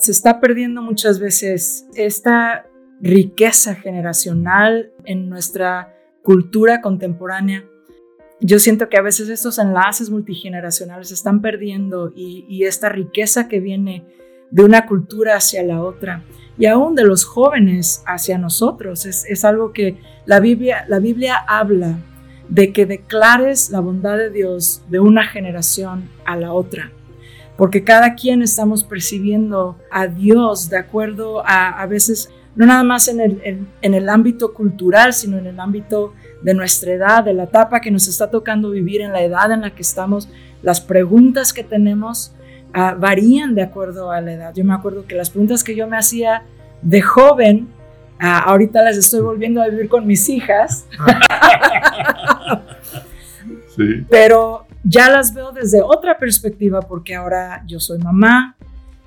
se 0.00 0.12
está 0.12 0.40
perdiendo 0.40 0.82
muchas 0.82 1.20
veces 1.20 1.86
esta 1.94 2.66
riqueza 3.00 3.74
generacional 3.74 4.92
en 5.04 5.28
nuestra 5.28 5.94
cultura 6.22 6.80
contemporánea. 6.80 7.64
Yo 8.40 8.58
siento 8.58 8.88
que 8.88 8.96
a 8.96 9.02
veces 9.02 9.28
estos 9.28 9.58
enlaces 9.58 10.08
multigeneracionales 10.08 11.08
se 11.08 11.14
están 11.14 11.42
perdiendo 11.42 12.12
y, 12.16 12.64
esta 12.64 12.88
riqueza 12.88 13.48
que 13.48 13.60
viene 13.60 14.04
de 14.50 14.64
una 14.64 14.86
cultura 14.86 15.36
hacia 15.36 15.62
la 15.62 15.82
otra 15.82 16.24
y 16.58 16.66
aún 16.66 16.94
de 16.94 17.04
los 17.04 17.24
jóvenes 17.24 18.02
hacia 18.06 18.38
nosotros 18.38 19.06
es, 19.06 19.24
es 19.26 19.44
algo 19.44 19.72
que 19.72 19.98
la 20.24 20.40
Biblia, 20.40 20.84
la 20.88 20.98
Biblia 20.98 21.36
habla 21.46 21.98
de 22.48 22.72
que 22.72 22.86
declares 22.86 23.70
la 23.70 23.80
bondad 23.80 24.16
de 24.16 24.30
Dios 24.30 24.82
de 24.88 24.98
una 24.98 25.26
generación 25.26 26.08
a 26.24 26.36
la 26.36 26.52
otra 26.52 26.90
porque 27.60 27.84
cada 27.84 28.14
quien 28.14 28.40
estamos 28.40 28.84
percibiendo 28.84 29.76
a 29.90 30.06
Dios 30.06 30.70
de 30.70 30.78
acuerdo 30.78 31.46
a 31.46 31.68
a 31.68 31.84
veces, 31.84 32.30
no 32.56 32.64
nada 32.64 32.82
más 32.84 33.06
en 33.06 33.20
el, 33.20 33.66
en, 33.82 33.94
el 33.94 34.08
ámbito 34.08 34.54
cultural, 34.54 35.12
sino 35.12 35.36
en 35.36 35.46
el 35.46 35.60
ámbito 35.60 36.14
de 36.40 36.54
nuestra 36.54 36.92
edad, 36.92 37.22
de 37.22 37.34
la 37.34 37.42
etapa 37.42 37.82
que 37.82 37.90
nos 37.90 38.08
está 38.08 38.30
tocando 38.30 38.70
vivir, 38.70 39.02
en 39.02 39.12
la 39.12 39.20
edad 39.20 39.52
en 39.52 39.60
la 39.60 39.74
que 39.74 39.82
estamos, 39.82 40.30
las 40.62 40.80
preguntas 40.80 41.52
que 41.52 41.62
tenemos 41.62 42.32
ah, 42.72 42.96
varían 42.98 43.54
de 43.54 43.60
acuerdo 43.60 44.10
a 44.10 44.22
la 44.22 44.32
edad. 44.32 44.54
Yo 44.54 44.64
me 44.64 44.72
acuerdo 44.72 45.04
que 45.06 45.14
las 45.14 45.28
preguntas 45.28 45.62
que 45.62 45.76
yo 45.76 45.86
me 45.86 45.98
hacía 45.98 46.44
de 46.80 47.02
joven, 47.02 47.68
ah, 48.20 48.38
ahorita 48.38 48.80
las 48.80 48.96
estoy 48.96 49.20
volviendo 49.20 49.60
a 49.60 49.68
vivir 49.68 49.90
con 49.90 50.06
mis 50.06 50.30
hijas. 50.30 50.86
sí. 53.76 54.06
Pero 54.08 54.66
ya 54.84 55.10
las 55.10 55.34
veo 55.34 55.52
desde 55.52 55.82
otra 55.82 56.18
perspectiva 56.18 56.80
porque 56.80 57.14
ahora 57.14 57.62
yo 57.66 57.80
soy 57.80 57.98
mamá 57.98 58.56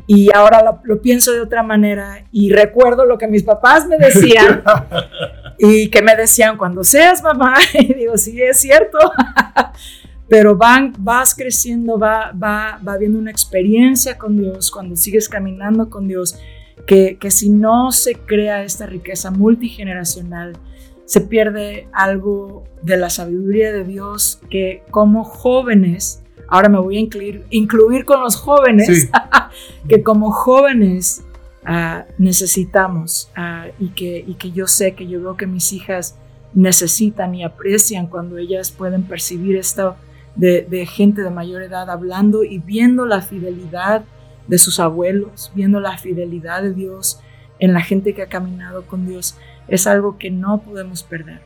y 0.05 0.30
ahora 0.34 0.80
lo, 0.84 1.02
pienso 1.02 1.32
de 1.32 1.41
otra 1.41 1.63
manera 1.63 2.26
y 2.32 2.52
recuerdo 2.52 3.05
lo 3.05 3.18
que 3.18 3.27
mis 3.27 3.43
papás 3.43 3.88
me 3.88 3.98
decían 3.98 4.63
y 5.57 5.90
que 5.90 6.02
me 6.02 6.15
decían 6.15 6.57
cuando 6.57 6.84
seas 6.84 7.24
mamá. 7.24 7.55
Y 7.74 7.93
digo 7.93 8.18
sí 8.18 8.41
es 8.41 8.60
cierto 8.60 8.98
pero 10.27 10.55
van, 10.55 10.93
vas 10.98 11.35
creciendo 11.35 11.98
va, 11.98 12.32
va, 12.32 12.80
va 12.85 12.98
viendo 12.98 13.20
una 13.20 13.32
experiencia 13.32 14.18
con 14.18 14.37
Dios 14.37 14.71
cuando 14.71 14.96
sigues 14.96 15.30
caminando 15.30 15.90
con 15.90 16.08
Dios 16.08 16.37
que, 16.85 17.18
que 17.18 17.32
si 17.32 17.49
no 17.49 17.91
se 17.91 18.15
crea 18.15 18.63
esta 18.63 18.85
riqueza 18.85 19.32
multigeneracional 19.32 20.58
se 21.05 21.21
pierde 21.21 21.87
algo 21.91 22.63
de 22.82 22.98
la 22.98 23.09
sabiduría 23.09 23.71
de 23.71 23.84
Dios 23.84 24.40
que 24.49 24.84
como 24.91 25.23
jóvenes, 25.23 26.21
ahora 26.48 26.70
me 26.70 26.79
voy 26.79 26.98
a 26.98 27.01
incluir, 27.01 27.46
incluir 27.49 28.05
con 28.05 28.21
los 28.21 28.35
jóvenes, 28.35 29.09
que 29.87 30.04
como 30.04 30.31
jóvenes 30.31 31.24
ah, 31.65 32.05
necesitamos 32.18 33.29
ah, 33.35 33.68
y, 33.79 33.90
que, 33.90 34.24
y 34.26 34.35
que 34.35 34.51
yo 34.51 34.68
sé 34.68 34.93
que 34.93 35.07
yo 35.07 35.21
veo 35.21 35.37
que 35.37 35.48
mis 35.48 35.74
hijas 35.74 36.18
necesitan 36.54 37.34
y 37.35 37.43
aprecian 37.43 38.07
cuando 38.07 38.37
ellas 38.37 38.71
pueden 38.71 39.04
percibir 39.04 39.55
esto 39.55 39.96
de, 40.35 40.65
de 40.70 40.85
gente 40.85 41.21
de 41.21 41.29
mayor 41.29 41.63
edad 41.63 41.90
hablando 41.90 42.43
y 42.43 42.59
viendo 42.59 43.05
la 43.05 43.21
fidelidad 43.21 44.04
de 44.48 44.57
sus 44.57 44.79
abuelos, 44.79 45.51
viendo 45.55 45.79
la 45.79 45.98
fidelidad 45.98 46.62
de 46.62 46.74
Dios 46.74 47.20
en 47.59 47.74
la 47.74 47.81
gente 47.81 48.13
que 48.13 48.24
ha 48.24 48.27
caminado 48.27 48.85
con 48.85 49.07
Dios 49.07 49.37
es 49.67 49.87
algo 49.87 50.17
que 50.17 50.29
no 50.29 50.61
podemos 50.61 51.03
perder. 51.03 51.41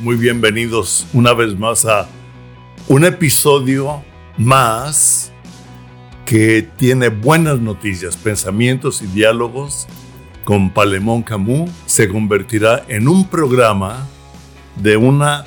Muy 0.00 0.16
bienvenidos 0.16 1.06
una 1.14 1.32
vez 1.32 1.58
más 1.58 1.86
a 1.86 2.06
un 2.88 3.04
episodio 3.04 4.04
más 4.36 5.32
que 6.26 6.68
tiene 6.76 7.08
buenas 7.08 7.58
noticias, 7.58 8.16
pensamientos 8.16 9.00
y 9.02 9.06
diálogos 9.06 9.86
con 10.44 10.70
Palemón 10.70 11.22
Camus. 11.22 11.70
Se 11.86 12.08
convertirá 12.08 12.84
en 12.88 13.08
un 13.08 13.26
programa 13.28 14.06
de 14.76 14.96
una 14.96 15.46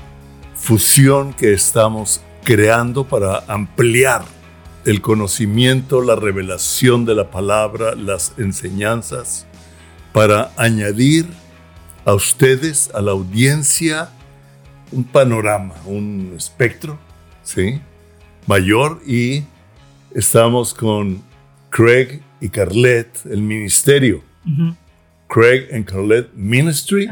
fusión 0.67 1.31
que 1.31 1.53
estamos 1.53 2.19
creando 2.43 3.07
para 3.07 3.41
ampliar 3.47 4.25
el 4.83 4.99
conocimiento, 4.99 6.01
la 6.01 6.17
revelación 6.17 7.05
de 7.05 7.15
la 7.15 7.31
palabra, 7.31 7.95
las 7.95 8.33
enseñanzas, 8.37 9.47
para 10.11 10.51
añadir 10.57 11.25
a 12.03 12.13
ustedes, 12.13 12.91
a 12.93 12.99
la 12.99 13.11
audiencia, 13.11 14.09
un 14.91 15.05
panorama, 15.05 15.73
un 15.85 16.33
espectro, 16.35 16.99
¿sí? 17.43 17.79
Mayor 18.45 18.99
y 19.07 19.45
estamos 20.13 20.73
con 20.73 21.23
Craig 21.69 22.19
y 22.41 22.49
Carlet, 22.49 23.25
el 23.31 23.41
ministerio. 23.41 24.21
Craig 25.29 25.69
and 25.73 25.85
Carlet 25.85 26.29
Ministry. 26.33 27.09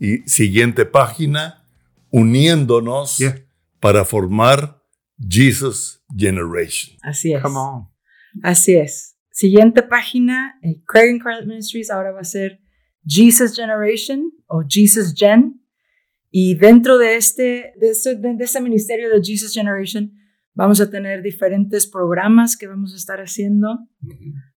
Y 0.00 0.18
siguiente 0.28 0.84
página, 0.84 1.62
uniéndonos 2.16 3.18
para 3.78 4.02
formar 4.06 4.82
Jesus 5.18 6.02
Generation. 6.16 6.96
Así 7.02 7.34
es. 7.34 7.42
Come 7.42 7.58
on. 7.58 7.88
Así 8.42 8.74
es. 8.74 9.18
Siguiente 9.30 9.82
página, 9.82 10.58
eh, 10.62 10.80
Craig 10.86 11.10
and 11.10 11.22
Carlet 11.22 11.46
Ministries 11.46 11.90
ahora 11.90 12.12
va 12.12 12.20
a 12.20 12.24
ser 12.24 12.58
Jesus 13.06 13.54
Generation 13.54 14.32
o 14.46 14.62
Jesus 14.66 15.12
Gen. 15.14 15.60
Y 16.30 16.54
dentro 16.54 16.96
de 16.96 17.16
este, 17.16 17.74
de 17.78 17.90
este, 17.90 18.14
de 18.16 18.36
este 18.38 18.60
ministerio 18.62 19.10
de 19.10 19.22
Jesus 19.22 19.52
Generation, 19.52 20.10
vamos 20.54 20.80
a 20.80 20.88
tener 20.88 21.22
diferentes 21.22 21.86
programas 21.86 22.56
que 22.56 22.66
vamos 22.66 22.94
a 22.94 22.96
estar 22.96 23.20
haciendo. 23.20 23.78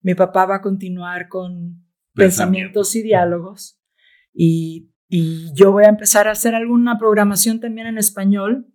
Mi 0.00 0.14
papá 0.14 0.46
va 0.46 0.56
a 0.56 0.62
continuar 0.62 1.26
con 1.28 1.84
pensamientos 2.14 2.94
y 2.94 3.02
diálogos. 3.02 3.80
Y 4.32 4.88
y 5.08 5.52
yo 5.54 5.72
voy 5.72 5.84
a 5.84 5.88
empezar 5.88 6.28
a 6.28 6.32
hacer 6.32 6.54
alguna 6.54 6.98
programación 6.98 7.60
también 7.60 7.86
en 7.86 7.98
español. 7.98 8.66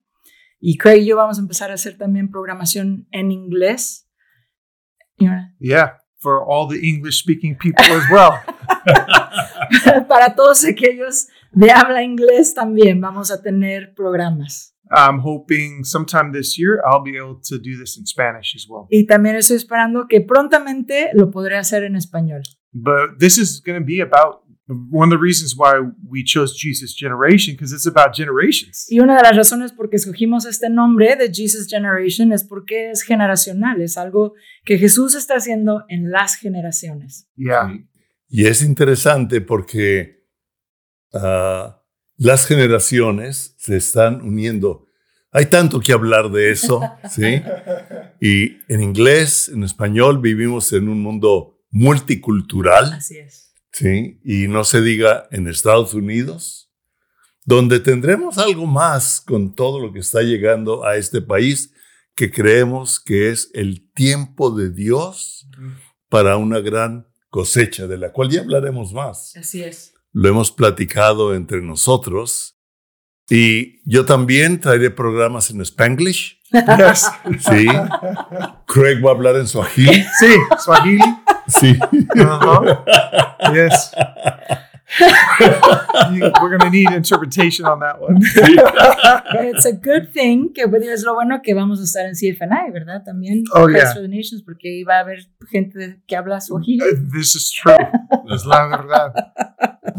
Y 0.60 0.78
Craig 0.78 1.02
y 1.02 1.06
yo 1.06 1.18
vamos 1.18 1.38
a 1.38 1.42
empezar 1.42 1.72
a 1.72 1.76
hacer 1.76 1.98
también 1.98 2.32
programación 2.32 3.08
en 3.12 3.32
inglés. 3.32 4.10
Yeah, 5.60 5.98
for 6.20 6.44
all 6.46 6.68
the 6.68 6.80
English 6.88 7.20
speaking 7.20 7.56
people 7.56 7.86
as 7.86 8.10
well. 8.10 8.40
Para 10.08 10.36
todos 10.36 10.66
aquellos 10.66 11.28
de 11.52 11.72
habla 11.72 12.04
inglés 12.04 12.54
también 12.54 13.00
vamos 13.00 13.32
a 13.32 13.42
tener 13.42 13.94
programas. 13.94 14.74
I'm 14.92 15.20
hoping 15.20 15.84
sometime 15.84 16.32
this 16.32 16.58
year 16.58 16.82
I'll 16.86 17.04
be 17.04 17.18
able 17.18 17.40
to 17.50 17.58
do 17.58 17.78
this 17.78 17.98
in 17.98 18.06
Spanish 18.06 18.56
as 18.56 18.68
well. 18.68 18.88
Y 18.90 19.06
también 19.06 19.36
estoy 19.36 19.58
esperando 19.58 20.08
que 20.08 20.22
prontamente 20.22 21.10
lo 21.14 21.32
podré 21.32 21.58
hacer 21.58 21.84
en 21.84 21.96
español. 21.96 22.44
But 22.74 23.20
this 23.20 23.38
is 23.38 23.62
going 23.64 23.80
to 23.80 23.86
be 23.86 24.02
about 24.02 24.43
one 24.90 25.12
of 25.14 25.20
the 25.20 25.24
reasons 25.24 25.56
why 25.56 25.80
we 26.08 26.24
chose 26.24 26.56
Jesus 26.58 26.96
Generation 26.96 27.56
because 27.56 27.74
it's 27.74 27.88
about 27.88 28.16
generations. 28.16 28.86
Y 28.90 29.00
una 29.00 29.16
de 29.18 29.24
las 29.24 29.36
razones 29.36 29.72
por 29.72 29.90
que 29.90 29.98
escogimos 29.98 30.46
este 30.46 30.70
nombre 30.70 31.16
de 31.16 31.32
Jesus 31.34 31.68
Generation 31.68 32.32
es 32.32 32.44
porque 32.44 32.92
es 32.92 33.04
generacional, 33.04 33.82
es 33.82 33.98
algo 33.98 34.34
que 34.66 34.78
Jesús 34.78 35.16
está 35.16 35.36
haciendo 35.36 35.84
en 35.88 36.12
las 36.12 36.36
generaciones. 36.36 37.28
Yeah. 37.36 37.74
Y 38.30 38.46
es 38.46 38.62
interesante 38.62 39.42
porque 39.42 40.26
uh, 41.14 41.72
las 42.18 42.46
generaciones 42.46 43.56
se 43.58 43.78
están 43.78 44.22
uniendo. 44.22 44.88
Hay 45.32 45.48
tanto 45.48 45.80
que 45.80 45.94
hablar 45.94 46.32
de 46.32 46.52
eso, 46.52 46.82
¿sí? 47.10 47.42
Y 48.20 48.58
en 48.68 48.82
inglés, 48.82 49.50
en 49.50 49.64
español, 49.64 50.20
vivimos 50.20 50.74
en 50.74 50.90
un 50.90 51.02
mundo 51.02 51.60
multicultural. 51.72 52.94
Así 52.94 53.18
es 53.18 53.44
¿sí? 53.74 54.20
Y 54.24 54.48
no 54.48 54.64
se 54.64 54.82
diga 54.82 55.28
en 55.32 55.48
Estados 55.48 55.94
Unidos, 55.94 56.72
donde 57.46 57.80
tendremos 57.80 58.38
algo 58.38 58.66
más 58.66 59.20
con 59.20 59.54
todo 59.54 59.80
lo 59.80 59.92
que 59.92 60.00
está 60.00 60.22
llegando 60.22 60.86
a 60.86 60.96
este 60.96 61.22
país, 61.22 61.74
que 62.16 62.32
creemos 62.32 63.00
que 63.00 63.32
es 63.32 63.50
el 63.54 63.92
tiempo 63.94 64.52
de 64.52 64.70
Dios 64.70 65.48
para 66.10 66.38
una 66.38 66.60
gran 66.60 67.08
cosecha, 67.30 67.88
de 67.88 67.98
la 67.98 68.12
cual 68.12 68.30
ya 68.30 68.42
hablaremos 68.42 68.94
más. 68.94 69.36
Así 69.36 69.64
es. 69.64 69.94
Lo 70.12 70.30
hemos 70.30 70.52
platicado 70.52 71.34
entre 71.34 71.62
nosotros. 71.62 72.56
Y 73.30 73.82
yo 73.90 74.06
también 74.06 74.60
traeré 74.60 74.92
programas 74.92 75.50
en 75.50 75.62
Spanglish. 75.62 76.40
Sí. 77.40 77.66
Craig 78.68 79.04
va 79.04 79.10
a 79.10 79.14
hablar 79.14 79.38
en 79.38 79.48
Swahili. 79.48 80.06
Sí, 80.20 80.36
Swahili. 80.64 81.02
Sí. 81.48 81.78
Uh-huh. 82.16 82.84
Yes. 83.54 83.94
We're 85.00 86.58
going 86.58 86.60
to 86.60 86.70
need 86.70 86.92
interpretation 86.92 87.66
on 87.66 87.80
that 87.80 88.00
one. 88.00 88.20
It's 88.22 89.66
a 89.66 89.74
good 89.74 90.14
thing 90.14 90.54
que 90.54 90.64
es 90.64 91.04
lo 91.04 91.16
bueno 91.16 91.42
que 91.42 91.54
vamos 91.54 91.80
a 91.80 91.84
estar 91.84 92.06
en 92.06 92.14
CFNI, 92.14 92.72
¿verdad? 92.72 93.04
También 93.04 93.44
oh, 93.54 93.68
yeah. 93.68 93.94
for 93.94 94.02
the 94.02 94.08
Nations, 94.08 94.44
porque 94.44 94.84
va 94.88 94.98
a 94.98 95.00
haber 95.00 95.20
gente 95.50 96.02
que 96.08 96.16
habla 96.16 96.40
swahili. 96.42 96.84
Uh, 96.84 97.12
this 97.12 97.36
is 97.36 97.52
true. 97.52 97.76
es 98.34 98.46
la 98.46 98.68
verdad. 98.68 99.14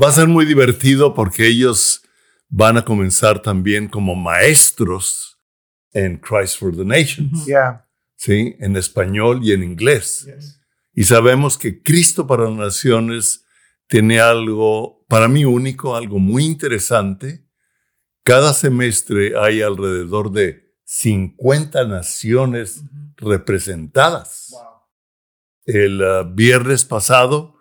va 0.01 0.09
a 0.09 0.13
ser 0.13 0.29
muy 0.29 0.45
divertido 0.45 1.15
porque 1.15 1.47
ellos 1.47 2.03
van 2.49 2.77
a 2.77 2.85
comenzar 2.85 3.41
también 3.41 3.89
como 3.89 4.15
maestros 4.15 5.39
en 5.93 6.19
Christ 6.19 6.59
for 6.59 6.75
the 6.75 6.85
Nations. 6.85 7.47
Yeah. 7.47 7.85
¿sí? 8.17 8.57
En 8.59 8.77
español 8.77 9.41
y 9.43 9.53
en 9.53 9.63
inglés. 9.63 10.27
Yes. 10.27 10.61
Y 10.95 11.05
sabemos 11.05 11.59
que 11.59 11.83
Cristo 11.83 12.27
para 12.27 12.45
las 12.45 12.57
Naciones 12.57 13.45
tiene 13.89 14.21
algo, 14.21 15.05
para 15.09 15.29
mí 15.29 15.45
único, 15.45 15.97
algo 15.97 16.19
muy 16.19 16.45
interesante. 16.45 17.47
Cada 18.23 18.55
semestre 18.55 19.35
hay 19.39 19.61
alrededor 19.61 20.31
de 20.31 20.75
50 20.85 21.85
naciones 21.87 22.83
representadas. 23.17 24.49
Wow. 24.51 24.61
El 25.67 26.03
uh, 26.03 26.35
viernes 26.35 26.85
pasado 26.85 27.57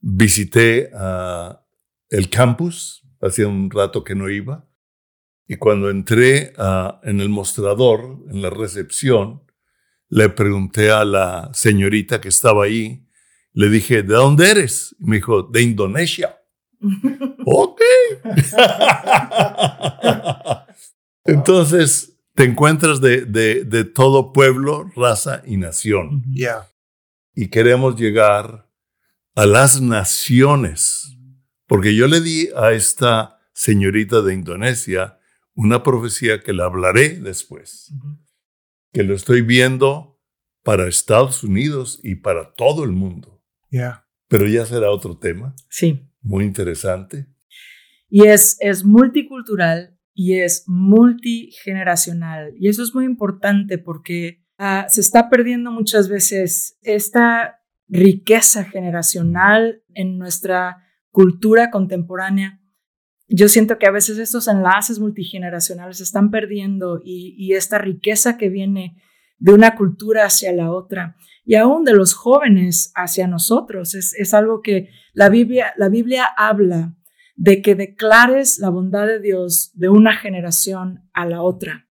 visité 0.00 0.90
uh, 0.92 1.54
el 2.08 2.28
campus, 2.28 3.02
hacía 3.20 3.46
un 3.46 3.70
rato 3.70 4.02
que 4.02 4.14
no 4.14 4.28
iba, 4.28 4.68
y 5.46 5.56
cuando 5.56 5.90
entré 5.90 6.52
uh, 6.58 6.98
en 7.02 7.20
el 7.20 7.28
mostrador, 7.28 8.18
en 8.28 8.42
la 8.42 8.50
recepción, 8.50 9.42
le 10.12 10.28
pregunté 10.28 10.90
a 10.90 11.06
la 11.06 11.50
señorita 11.54 12.20
que 12.20 12.28
estaba 12.28 12.64
ahí, 12.64 13.02
le 13.54 13.70
dije, 13.70 14.02
¿de 14.02 14.12
dónde 14.12 14.50
eres? 14.50 14.94
Y 15.00 15.06
me 15.06 15.16
dijo, 15.16 15.42
de 15.42 15.62
Indonesia. 15.62 16.38
ok. 17.46 17.80
Entonces, 21.24 22.18
te 22.34 22.44
encuentras 22.44 23.00
de, 23.00 23.24
de, 23.24 23.64
de, 23.64 23.84
todo 23.84 24.34
pueblo, 24.34 24.84
raza 24.94 25.40
y 25.46 25.56
nación. 25.56 26.22
Yeah. 26.30 26.68
Y 27.34 27.48
queremos 27.48 27.98
llegar 27.98 28.68
a 29.34 29.46
las 29.46 29.80
naciones. 29.80 31.16
Porque 31.66 31.94
yo 31.94 32.06
le 32.06 32.20
di 32.20 32.50
a 32.54 32.72
esta 32.72 33.40
señorita 33.54 34.20
de 34.20 34.34
Indonesia 34.34 35.18
una 35.54 35.82
profecía 35.82 36.42
que 36.42 36.52
le 36.52 36.64
hablaré 36.64 37.18
después. 37.18 37.94
Que 38.92 39.02
lo 39.02 39.14
estoy 39.14 39.42
viendo 39.42 40.20
para 40.62 40.88
Estados 40.88 41.42
Unidos 41.44 42.00
y 42.02 42.16
para 42.16 42.54
todo 42.54 42.84
el 42.84 42.92
mundo. 42.92 43.42
Yeah. 43.70 44.06
Pero 44.28 44.46
ya 44.46 44.64
será 44.66 44.90
otro 44.90 45.18
tema. 45.18 45.54
Sí. 45.68 46.08
Muy 46.20 46.44
interesante. 46.44 47.26
Y 48.08 48.26
es, 48.26 48.56
es 48.60 48.84
multicultural 48.84 49.98
y 50.14 50.40
es 50.40 50.64
multigeneracional. 50.66 52.52
Y 52.58 52.68
eso 52.68 52.82
es 52.82 52.94
muy 52.94 53.04
importante 53.04 53.78
porque 53.78 54.44
uh, 54.58 54.88
se 54.88 55.00
está 55.00 55.30
perdiendo 55.30 55.70
muchas 55.70 56.08
veces 56.08 56.78
esta 56.82 57.60
riqueza 57.88 58.64
generacional 58.64 59.82
en 59.94 60.18
nuestra 60.18 60.84
cultura 61.10 61.70
contemporánea. 61.70 62.61
Yo 63.34 63.48
siento 63.48 63.78
que 63.78 63.86
a 63.86 63.90
veces 63.90 64.18
estos 64.18 64.46
enlaces 64.46 64.98
multigeneracionales 64.98 65.96
se 65.96 66.02
están 66.02 66.30
perdiendo 66.30 67.00
y, 67.02 67.34
y 67.38 67.54
esta 67.54 67.78
riqueza 67.78 68.36
que 68.36 68.48
viene 68.48 68.96
de 69.38 69.52
una 69.52 69.74
cultura 69.74 70.26
hacia 70.26 70.52
la 70.52 70.70
otra 70.70 71.16
y 71.44 71.56
aún 71.56 71.84
de 71.84 71.94
los 71.94 72.14
jóvenes 72.14 72.92
hacia 72.94 73.26
nosotros. 73.26 73.94
Es, 73.94 74.14
es 74.14 74.34
algo 74.34 74.62
que 74.62 74.90
la 75.14 75.28
Biblia, 75.28 75.72
la 75.76 75.88
Biblia 75.88 76.26
habla 76.36 76.94
de 77.34 77.62
que 77.62 77.74
declares 77.74 78.58
la 78.58 78.68
bondad 78.68 79.06
de 79.06 79.18
Dios 79.18 79.72
de 79.74 79.88
una 79.88 80.14
generación 80.14 81.08
a 81.12 81.26
la 81.26 81.42
otra, 81.42 81.88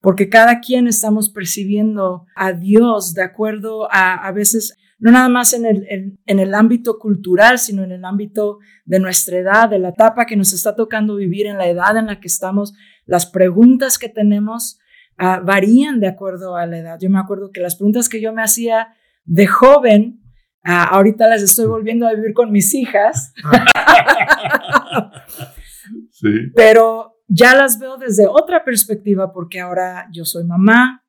porque 0.00 0.28
cada 0.28 0.60
quien 0.60 0.88
estamos 0.88 1.28
percibiendo 1.28 2.26
a 2.34 2.52
Dios 2.52 3.14
de 3.14 3.22
acuerdo 3.22 3.92
a 3.92 4.14
a 4.14 4.32
veces, 4.32 4.76
no 4.98 5.12
nada 5.12 5.28
más 5.28 5.52
en 5.52 5.64
el, 5.64 5.86
en, 5.88 6.18
en 6.26 6.40
el 6.40 6.54
ámbito 6.54 6.98
cultural, 6.98 7.58
sino 7.58 7.84
en 7.84 7.92
el 7.92 8.04
ámbito 8.04 8.58
de 8.84 8.98
nuestra 8.98 9.38
edad, 9.38 9.68
de 9.68 9.78
la 9.78 9.90
etapa 9.90 10.26
que 10.26 10.36
nos 10.36 10.52
está 10.52 10.74
tocando 10.74 11.16
vivir, 11.16 11.46
en 11.46 11.58
la 11.58 11.68
edad 11.68 11.96
en 11.96 12.06
la 12.06 12.20
que 12.20 12.26
estamos, 12.26 12.74
las 13.06 13.26
preguntas 13.26 13.98
que 13.98 14.08
tenemos 14.08 14.78
uh, 15.18 15.44
varían 15.44 16.00
de 16.00 16.08
acuerdo 16.08 16.56
a 16.56 16.66
la 16.66 16.78
edad. 16.78 16.98
Yo 17.00 17.10
me 17.10 17.18
acuerdo 17.18 17.50
que 17.52 17.60
las 17.60 17.76
preguntas 17.76 18.08
que 18.08 18.20
yo 18.20 18.32
me 18.32 18.42
hacía 18.42 18.88
de 19.24 19.46
joven, 19.46 20.20
uh, 20.64 20.90
ahorita 20.90 21.28
las 21.28 21.42
estoy 21.42 21.66
volviendo 21.66 22.06
a 22.06 22.14
vivir 22.14 22.34
con 22.34 22.50
mis 22.50 22.74
hijas. 22.74 23.32
sí. 26.10 26.50
Pero 26.56 27.14
ya 27.28 27.54
las 27.54 27.78
veo 27.78 27.98
desde 27.98 28.26
otra 28.26 28.64
perspectiva 28.64 29.32
porque 29.32 29.60
ahora 29.60 30.08
yo 30.12 30.24
soy 30.24 30.44
mamá 30.44 31.04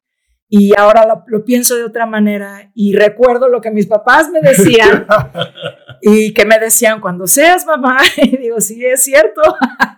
y 0.50 0.72
ahora 0.78 1.06
lo, 1.06 1.24
lo, 1.28 1.46
pienso 1.46 1.75
de 1.75 1.84
otra 1.84 2.07
manera 2.07 2.72
y 2.74 2.96
recuerdo 2.96 3.48
lo 3.48 3.62
que 3.62 3.69
mis 3.69 3.86
papás 3.86 4.30
me 4.31 4.42
decían 4.42 5.06
y 6.01 6.34
que 6.34 6.46
me 6.46 6.57
decían 6.57 7.00
cuando 7.00 7.28
seas 7.28 7.66
mamá 7.66 8.00
y 8.18 8.38
digo 8.38 8.60
sí 8.60 8.84
es 8.84 9.04
cierto 9.04 9.42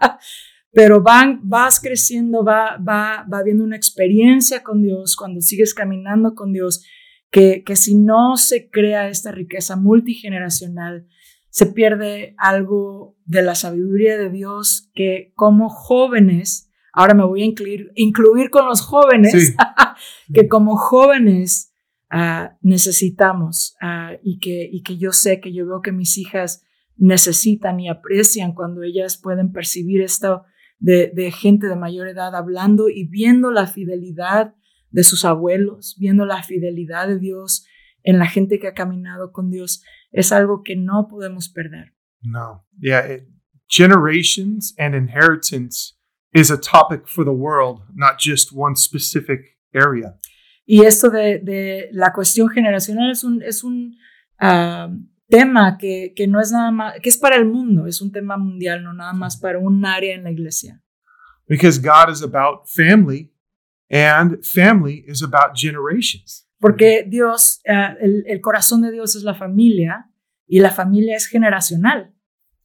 pero 0.74 1.02
van, 1.02 1.40
vas 1.44 1.80
creciendo 1.80 2.44
va, 2.44 2.78
va, 2.78 3.26
va 3.32 3.44
viendo 3.44 3.64
una 3.64 3.78
experiencia 3.78 4.62
con 4.62 4.82
Dios 4.82 5.16
cuando 5.16 5.40
sigues 5.42 5.74
caminando 5.74 6.36
con 6.36 6.52
Dios 6.52 6.86
que, 7.30 7.64
que 7.64 7.78
si 7.78 7.96
no 7.96 8.36
se 8.36 8.70
crea 8.70 9.08
esta 9.08 9.32
riqueza 9.32 9.78
multigeneracional 9.78 11.08
se 11.52 11.66
pierde 11.66 12.34
algo 12.38 13.18
de 13.26 13.42
la 13.42 13.56
sabiduría 13.56 14.18
de 14.18 14.30
Dios 14.30 14.90
que 14.96 15.34
como 15.36 15.70
jóvenes, 15.70 16.71
ahora 16.94 17.14
me 17.14 17.24
voy 17.24 17.44
a 17.44 17.46
incluir, 17.46 17.92
incluir 17.96 18.50
con 18.50 18.68
los 18.68 18.82
jóvenes, 18.82 19.32
sí. 19.32 19.56
que 20.34 20.48
como 20.48 20.76
jóvenes 20.78 21.74
uh, 22.12 22.54
necesitamos 22.62 23.76
uh, 23.82 24.18
y, 24.24 24.40
que, 24.40 24.70
y 24.72 24.82
que 24.84 24.98
yo 24.98 25.12
sé 25.12 25.40
que 25.40 25.54
yo 25.54 25.66
veo 25.66 25.82
que 25.82 25.92
mis 25.92 26.18
hijas 26.18 26.64
necesitan 26.98 27.80
y 27.80 27.90
aprecian 27.90 28.54
cuando 28.54 28.84
ellas 28.84 29.18
pueden 29.18 29.52
percibir 29.52 30.02
esto 30.02 30.44
de, 30.80 31.12
de 31.14 31.32
gente 31.32 31.68
de 31.68 31.76
mayor 31.76 32.08
edad 32.08 32.36
hablando 32.36 32.90
y 32.90 33.08
viendo 33.08 33.52
la 33.52 33.68
fidelidad 33.68 34.56
de 34.90 35.04
sus 35.04 35.26
abuelos, 35.26 35.96
viendo 36.00 36.26
la 36.26 36.44
fidelidad 36.44 37.08
de 37.08 37.20
Dios 37.20 37.66
en 38.04 38.20
la 38.20 38.26
gente 38.26 38.60
que 38.60 38.68
ha 38.68 38.74
caminado 38.74 39.32
con 39.32 39.50
Dios 39.50 39.84
es 40.12 40.32
algo 40.32 40.64
que 40.64 40.76
no 40.76 41.08
podemos 41.08 41.50
perder. 41.50 41.94
No. 42.22 42.66
Yeah. 42.80 43.14
It, 43.14 43.28
generations 43.68 44.74
and 44.78 44.94
inheritance 44.94 45.94
is 46.34 46.52
a 46.52 46.58
topic 46.58 47.08
for 47.08 47.24
the 47.24 47.34
world, 47.34 47.82
not 47.94 48.20
just 48.20 48.52
one 48.54 48.76
specific 48.76 49.58
area. 49.74 50.18
Y 50.66 50.86
esto 50.86 51.10
de, 51.10 51.40
de 51.40 51.90
la 51.92 52.14
cuestión 52.14 52.50
generacional 52.50 53.12
es 53.12 53.24
un, 53.24 53.42
es 53.42 53.64
un 53.64 53.98
uh, 54.42 54.88
tema 55.28 55.78
que, 55.78 56.14
que 56.16 56.28
no 56.28 56.40
es 56.40 56.52
nada 56.52 56.72
más, 56.72 56.94
que 57.02 57.10
es 57.10 57.18
para 57.18 57.36
el 57.36 57.46
mundo, 57.46 57.88
es 57.88 58.02
un 58.02 58.12
tema 58.12 58.38
mundial, 58.38 58.84
no 58.84 58.94
nada 58.94 59.14
más 59.14 59.38
para 59.38 59.60
un 59.60 59.86
área 59.86 60.16
en 60.16 60.24
la 60.24 60.32
iglesia. 60.32 60.82
Because 61.48 61.80
God 61.80 62.10
is 62.10 62.22
about 62.22 62.70
family 62.70 63.34
and 63.90 64.46
family 64.46 65.04
is 65.08 65.22
about 65.22 65.56
generations. 65.56 66.48
Porque 66.60 67.04
Dios, 67.08 67.60
uh, 67.68 67.98
el, 68.00 68.24
el, 68.28 68.40
corazón 68.40 68.82
de 68.82 68.92
Dios 68.92 69.16
es 69.16 69.24
la 69.24 69.34
familia 69.34 70.10
y 70.48 70.60
la 70.60 70.70
familia 70.70 71.16
es 71.16 71.26
generacional. 71.26 72.14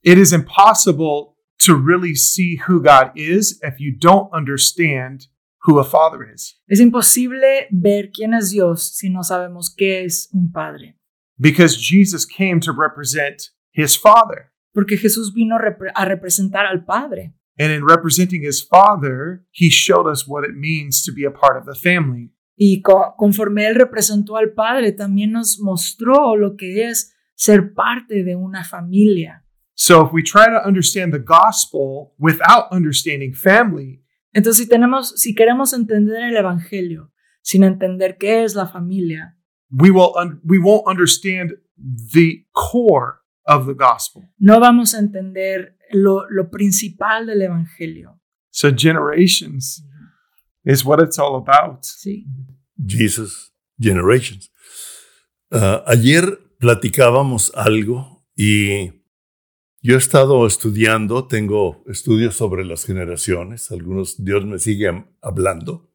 It 0.03 0.17
is 0.17 0.31
impossible 0.31 1.36
to 1.59 1.75
really 1.75 2.15
see 2.15 2.57
who 2.67 2.81
God 2.81 3.11
is 3.15 3.59
if 3.61 3.79
you 3.79 3.95
don't 3.97 4.29
understand 4.33 5.27
who 5.63 5.79
a 5.79 5.83
father 5.83 6.23
is. 6.23 6.55
Es 6.67 6.79
imposible 6.79 7.67
ver 7.71 8.11
quién 8.11 8.33
es 8.33 8.51
Dios 8.51 8.95
si 8.95 9.09
no 9.09 9.21
sabemos 9.23 9.73
qué 9.75 10.05
es 10.05 10.29
un 10.33 10.51
padre. 10.51 10.95
Because 11.39 11.75
Jesus 11.77 12.25
came 12.25 12.59
to 12.61 12.71
represent 12.71 13.49
his 13.71 13.95
father. 13.95 14.51
Porque 14.73 14.97
Jesús 14.97 15.33
vino 15.33 15.57
repre 15.57 15.91
a 15.93 16.05
representar 16.05 16.65
al 16.65 16.85
padre. 16.85 17.33
And 17.59 17.71
in 17.71 17.83
representing 17.83 18.43
his 18.43 18.61
father, 18.61 19.43
he 19.51 19.69
showed 19.69 20.07
us 20.07 20.27
what 20.27 20.43
it 20.43 20.55
means 20.55 21.01
to 21.03 21.11
be 21.11 21.25
a 21.25 21.31
part 21.31 21.57
of 21.57 21.65
the 21.65 21.75
family. 21.75 22.31
Y 22.55 22.81
co 22.81 23.13
conforme 23.17 23.67
él 23.67 23.75
representó 23.75 24.37
al 24.37 24.53
Padre, 24.53 24.91
también 24.91 25.31
nos 25.31 25.59
mostró 25.59 26.35
lo 26.35 26.55
que 26.55 26.87
es 26.87 27.15
ser 27.35 27.73
parte 27.73 28.23
de 28.23 28.35
una 28.35 28.63
familia. 28.63 29.45
So 29.79 30.03
if 30.03 30.11
we 30.11 30.23
try 30.23 30.49
to 30.49 30.65
understand 30.65 31.13
the 31.13 31.19
gospel 31.19 32.15
without 32.17 32.71
understanding 32.71 33.33
family, 33.33 34.01
entonces 34.33 34.57
si 34.57 34.67
tenemos 34.67 35.13
si 35.17 35.35
queremos 35.35 35.71
entender 35.73 36.23
el 36.23 36.35
evangelio 36.35 37.11
sin 37.43 37.63
entender 37.63 38.17
qué 38.17 38.43
es 38.43 38.55
la 38.55 38.65
familia, 38.65 39.35
we 39.69 39.91
will 39.91 40.13
we 40.43 40.57
won't 40.57 40.87
understand 40.87 41.53
the 42.13 42.45
core 42.53 43.19
of 43.45 43.67
the 43.67 43.75
gospel. 43.75 44.23
No 44.39 44.59
vamos 44.59 44.95
a 44.95 44.99
entender 44.99 45.77
lo, 45.91 46.25
lo 46.29 46.49
principal 46.49 47.27
del 47.27 47.43
evangelio. 47.43 48.19
So 48.49 48.71
generations 48.71 49.83
is 50.65 50.83
what 50.83 50.99
it's 50.99 51.19
all 51.19 51.35
about. 51.35 51.83
Sí. 51.83 52.25
Jesus 52.83 53.51
Generations. 53.79 54.49
Uh, 55.51 55.81
ayer 55.85 56.39
platicábamos 56.59 57.51
algo 57.55 58.25
y 58.35 58.96
yo 59.81 59.95
he 59.95 59.97
estado 59.97 60.45
estudiando, 60.47 61.27
tengo 61.27 61.83
estudios 61.87 62.35
sobre 62.35 62.65
las 62.65 62.85
generaciones, 62.85 63.71
algunos 63.71 64.23
Dios 64.23 64.45
me 64.45 64.59
sigue 64.59 65.05
hablando, 65.21 65.91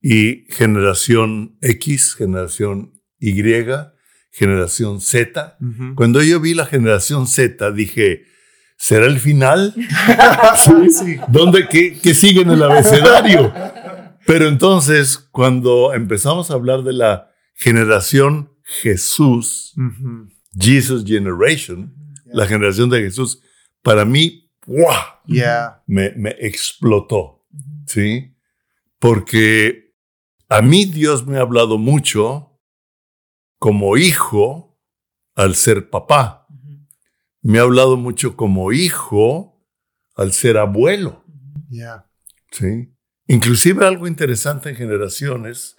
y 0.00 0.46
generación 0.50 1.56
X, 1.62 2.14
generación 2.14 2.92
Y, 3.18 3.42
generación 4.30 5.00
Z. 5.00 5.56
Uh 5.60 5.64
-huh. 5.64 5.94
Cuando 5.94 6.22
yo 6.22 6.40
vi 6.40 6.52
la 6.52 6.66
generación 6.66 7.26
Z, 7.26 7.70
dije, 7.72 8.24
¿será 8.76 9.06
el 9.06 9.18
final? 9.18 9.74
sí, 10.90 11.16
¿Dónde, 11.28 11.66
qué, 11.68 11.98
qué 12.02 12.12
sigue 12.14 12.42
en 12.42 12.50
el 12.50 12.62
abecedario? 12.62 13.52
Pero 14.26 14.46
entonces, 14.48 15.16
cuando 15.16 15.94
empezamos 15.94 16.50
a 16.50 16.54
hablar 16.54 16.82
de 16.82 16.92
la 16.92 17.30
generación 17.54 18.50
Jesús, 18.62 19.74
Jesus 20.58 21.04
Generation, 21.04 21.94
la 22.34 22.46
generación 22.46 22.90
de 22.90 23.00
Jesús, 23.00 23.40
para 23.82 24.04
mí, 24.04 24.50
¡wow! 24.66 24.90
Me, 25.86 26.12
me 26.16 26.30
explotó, 26.40 27.46
¿sí? 27.86 28.36
Porque 28.98 29.94
a 30.48 30.62
mí 30.62 30.84
Dios 30.84 31.26
me 31.26 31.38
ha 31.38 31.42
hablado 31.42 31.78
mucho 31.78 32.60
como 33.58 33.96
hijo 33.96 34.78
al 35.34 35.54
ser 35.54 35.90
papá. 35.90 36.46
Me 37.40 37.58
ha 37.58 37.62
hablado 37.62 37.96
mucho 37.96 38.36
como 38.36 38.72
hijo 38.72 39.66
al 40.16 40.32
ser 40.32 40.58
abuelo. 40.58 41.24
¿Sí? 42.50 42.94
Inclusive 43.26 43.86
algo 43.86 44.06
interesante 44.06 44.70
en 44.70 44.76
generaciones, 44.76 45.76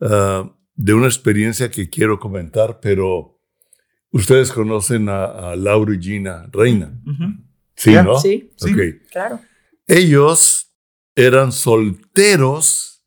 ah, 0.00 0.56
de 0.74 0.94
una 0.94 1.06
experiencia 1.06 1.70
que 1.70 1.90
quiero 1.90 2.18
comentar, 2.18 2.80
pero 2.80 3.31
ustedes 4.12 4.52
conocen 4.52 5.08
a, 5.08 5.56
Laura 5.56 5.94
y 5.94 6.00
Gina 6.00 6.48
Reina. 6.52 6.92
Sí, 7.74 7.92
¿no? 7.92 8.18
Sí, 8.18 8.50
claro. 9.10 9.40
Ellos 9.86 10.72
eran 11.14 11.52
solteros 11.52 13.04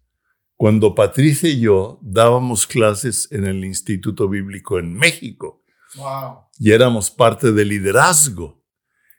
cuando 0.55 0.95
Patricia 0.95 1.49
y 1.49 1.59
yo 1.59 1.99
dábamos 2.01 2.67
clases 2.67 3.27
en 3.31 3.45
el 3.45 3.63
Instituto 3.63 4.27
Bíblico 4.29 4.79
en 4.79 4.93
México. 4.93 5.63
Wow. 5.95 6.45
Y 6.59 6.71
éramos 6.71 7.11
parte 7.11 7.51
del 7.51 7.69
liderazgo. 7.69 8.63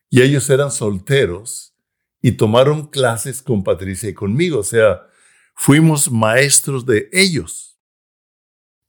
Y 0.09 0.23
ellos 0.23 0.49
eran 0.51 0.71
solteros 0.71 1.77
y 2.21 2.33
tomaron 2.33 2.87
clases 2.89 3.43
con 3.43 3.63
Patricia 3.63 4.09
y 4.09 4.15
conmigo. 4.15 4.61
O 4.61 4.65
sea, 4.65 5.03
fuimos 5.55 6.11
maestros 6.11 6.87
de 6.87 7.09
ellos. 7.13 7.79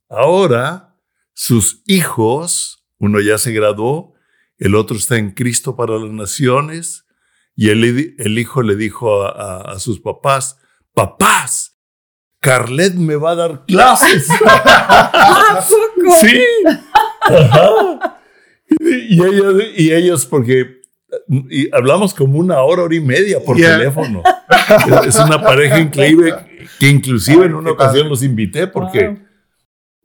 Ahora, 0.08 0.96
sus 1.34 1.82
hijos, 1.86 2.77
uno 2.98 3.20
ya 3.20 3.38
se 3.38 3.52
graduó, 3.52 4.14
el 4.58 4.74
otro 4.74 4.96
está 4.96 5.16
en 5.16 5.30
Cristo 5.32 5.76
para 5.76 5.98
las 5.98 6.10
naciones, 6.10 7.04
y 7.54 7.70
el, 7.70 8.14
el 8.18 8.38
hijo 8.38 8.62
le 8.62 8.76
dijo 8.76 9.24
a, 9.24 9.78
sus 9.78 10.00
papás, 10.00 10.58
papás, 10.94 11.76
Carlet 12.40 12.94
me 12.94 13.16
va 13.16 13.32
a 13.32 13.34
dar 13.34 13.64
clases. 13.66 14.28
sí. 16.20 16.40
Y, 18.80 19.24
ellos, 19.24 19.62
y 19.76 19.92
ellos, 19.92 20.26
porque 20.26 20.78
y 21.50 21.74
hablamos 21.74 22.14
como 22.14 22.38
una 22.38 22.60
hora, 22.60 22.82
hora 22.82 22.94
y 22.94 23.00
media 23.00 23.40
por 23.44 23.56
teléfono. 23.56 24.22
es 25.06 25.18
una 25.18 25.42
pareja 25.42 25.80
increíble 25.80 26.34
que 26.78 26.88
inclusive 26.88 27.46
en 27.46 27.54
una 27.54 27.72
ocasión 27.72 28.08
los 28.08 28.22
invité 28.22 28.66
porque, 28.66 29.18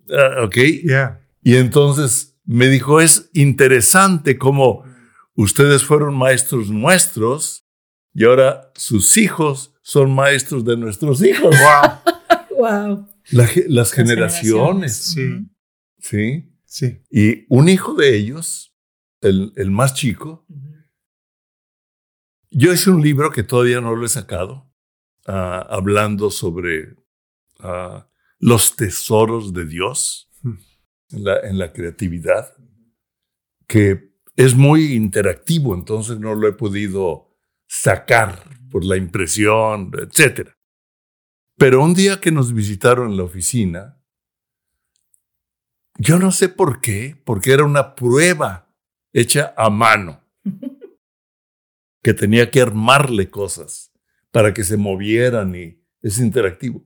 ah, 0.10 0.44
ok, 0.46 0.58
y 1.44 1.56
entonces 1.56 2.33
me 2.46 2.68
dijo, 2.68 3.02
es 3.02 3.30
interesante 3.34 4.38
cómo 4.38 4.84
ustedes 5.36 5.84
fueron 5.84 6.16
maestros 6.16 6.70
nuestros 6.70 7.66
y 8.14 8.26
ahora 8.26 8.72
sus 8.76 9.18
hijos 9.18 9.74
son 9.82 10.14
maestros 10.14 10.64
de 10.66 10.78
nuestros 10.78 11.24
hijos. 11.24 11.56
Wow. 11.60 12.58
wow. 12.58 13.10
las, 13.68 13.92
generaciones. 13.92 14.96
Sí. 14.96 15.48
Sí. 16.00 16.50
Sí. 16.66 17.02
Y 17.10 17.46
un 17.50 17.70
hijo 17.70 17.94
de 17.94 18.16
ellos, 18.16 18.76
el, 19.22 19.54
el 19.56 19.72
más 19.72 19.94
chico, 19.94 20.46
yo 22.56 22.72
hice 22.72 22.92
un 22.92 23.02
libro 23.02 23.32
que 23.32 23.44
todavía 23.44 23.82
no 23.82 23.96
lo 23.96 24.06
he 24.06 24.10
sacado, 24.10 24.72
ah, 25.26 25.66
hablando 25.70 26.30
sobre 26.30 26.96
ah, 27.60 28.08
los 28.38 28.76
tesoros 28.76 29.54
de 29.54 29.66
Dios. 29.66 30.30
En 31.13 31.24
la, 31.24 31.39
en 31.39 31.58
la, 31.58 31.72
creatividad, 31.72 32.55
que 33.67 34.13
es 34.36 34.55
muy 34.55 34.93
interactivo, 34.93 35.75
entonces 35.75 36.20
no 36.20 36.36
lo 36.36 36.48
he 36.48 36.53
podido 36.53 37.29
sacar 37.67 38.43
por 38.70 38.84
la 38.84 38.98
impresión, 38.98 39.91
etc. 39.98 40.50
Pero 41.58 41.84
un 41.84 41.93
día 41.93 42.20
que 42.20 42.32
nos 42.32 42.53
visitaron 42.53 43.12
en 43.12 43.17
la 43.17 43.24
oficina, 43.24 44.03
yo 45.98 46.17
no 46.17 46.32
sé 46.32 46.50
por 46.50 46.82
qué, 46.82 47.15
porque 47.24 47.51
era 47.51 47.63
una 47.63 47.96
prueba 47.96 48.74
hecha 49.13 49.53
a 49.55 49.70
mano 49.70 50.24
que 52.03 52.13
tenía 52.13 52.50
que 52.50 52.62
armarle 52.62 53.29
cosas 53.29 53.91
para 54.32 54.53
que 54.53 54.63
se 54.63 54.77
movieran 54.77 55.55
y 55.55 55.79
es 56.01 56.20
interactivo. 56.20 56.84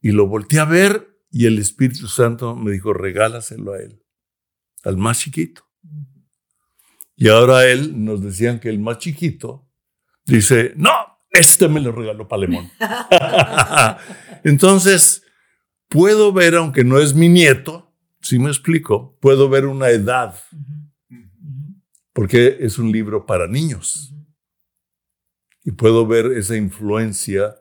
Y 0.00 0.12
lo 0.12 0.26
volteé 0.26 0.60
a 0.60 0.64
ver 0.64 1.17
y 1.30 1.46
el 1.46 1.58
Espíritu 1.58 2.08
Santo 2.08 2.56
me 2.56 2.72
dijo, 2.72 2.92
regálaselo 2.92 3.72
a 3.74 3.78
él, 3.78 4.02
al 4.84 4.96
más 4.96 5.20
chiquito. 5.20 5.64
Y 7.16 7.28
ahora 7.28 7.66
él 7.66 8.04
nos 8.04 8.22
decían 8.22 8.60
que 8.60 8.68
el 8.68 8.78
más 8.78 8.98
chiquito 8.98 9.68
dice, 10.24 10.72
no, 10.76 10.90
este 11.30 11.68
me 11.68 11.80
lo 11.80 11.92
regaló 11.92 12.28
Palemón. 12.28 12.70
Entonces, 14.44 15.24
puedo 15.88 16.32
ver, 16.32 16.54
aunque 16.54 16.84
no 16.84 16.98
es 16.98 17.14
mi 17.14 17.28
nieto, 17.28 17.92
si 18.20 18.38
me 18.38 18.48
explico, 18.48 19.16
puedo 19.20 19.48
ver 19.48 19.66
una 19.66 19.90
edad, 19.90 20.34
porque 22.12 22.58
es 22.60 22.78
un 22.78 22.90
libro 22.92 23.26
para 23.26 23.46
niños 23.46 24.14
y 25.64 25.72
puedo 25.72 26.06
ver 26.06 26.26
esa 26.32 26.56
influencia 26.56 27.54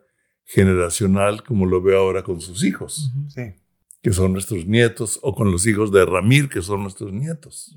generacional 0.48 1.44
como 1.44 1.66
lo 1.66 1.82
veo 1.82 2.00
ahora 2.00 2.24
con 2.24 2.39
sus 2.39 2.63
hijos, 2.63 3.12
que 4.01 4.13
son 4.13 4.32
nuestros 4.32 4.66
nietos, 4.66 5.20
o 5.22 5.36
con 5.36 5.51
los 5.51 5.68
hijos 5.68 5.92
de 5.92 6.06
Ramir, 6.06 6.48
que 6.48 6.62
son 6.62 6.84
nuestros 6.84 7.12
nietos. 7.12 7.75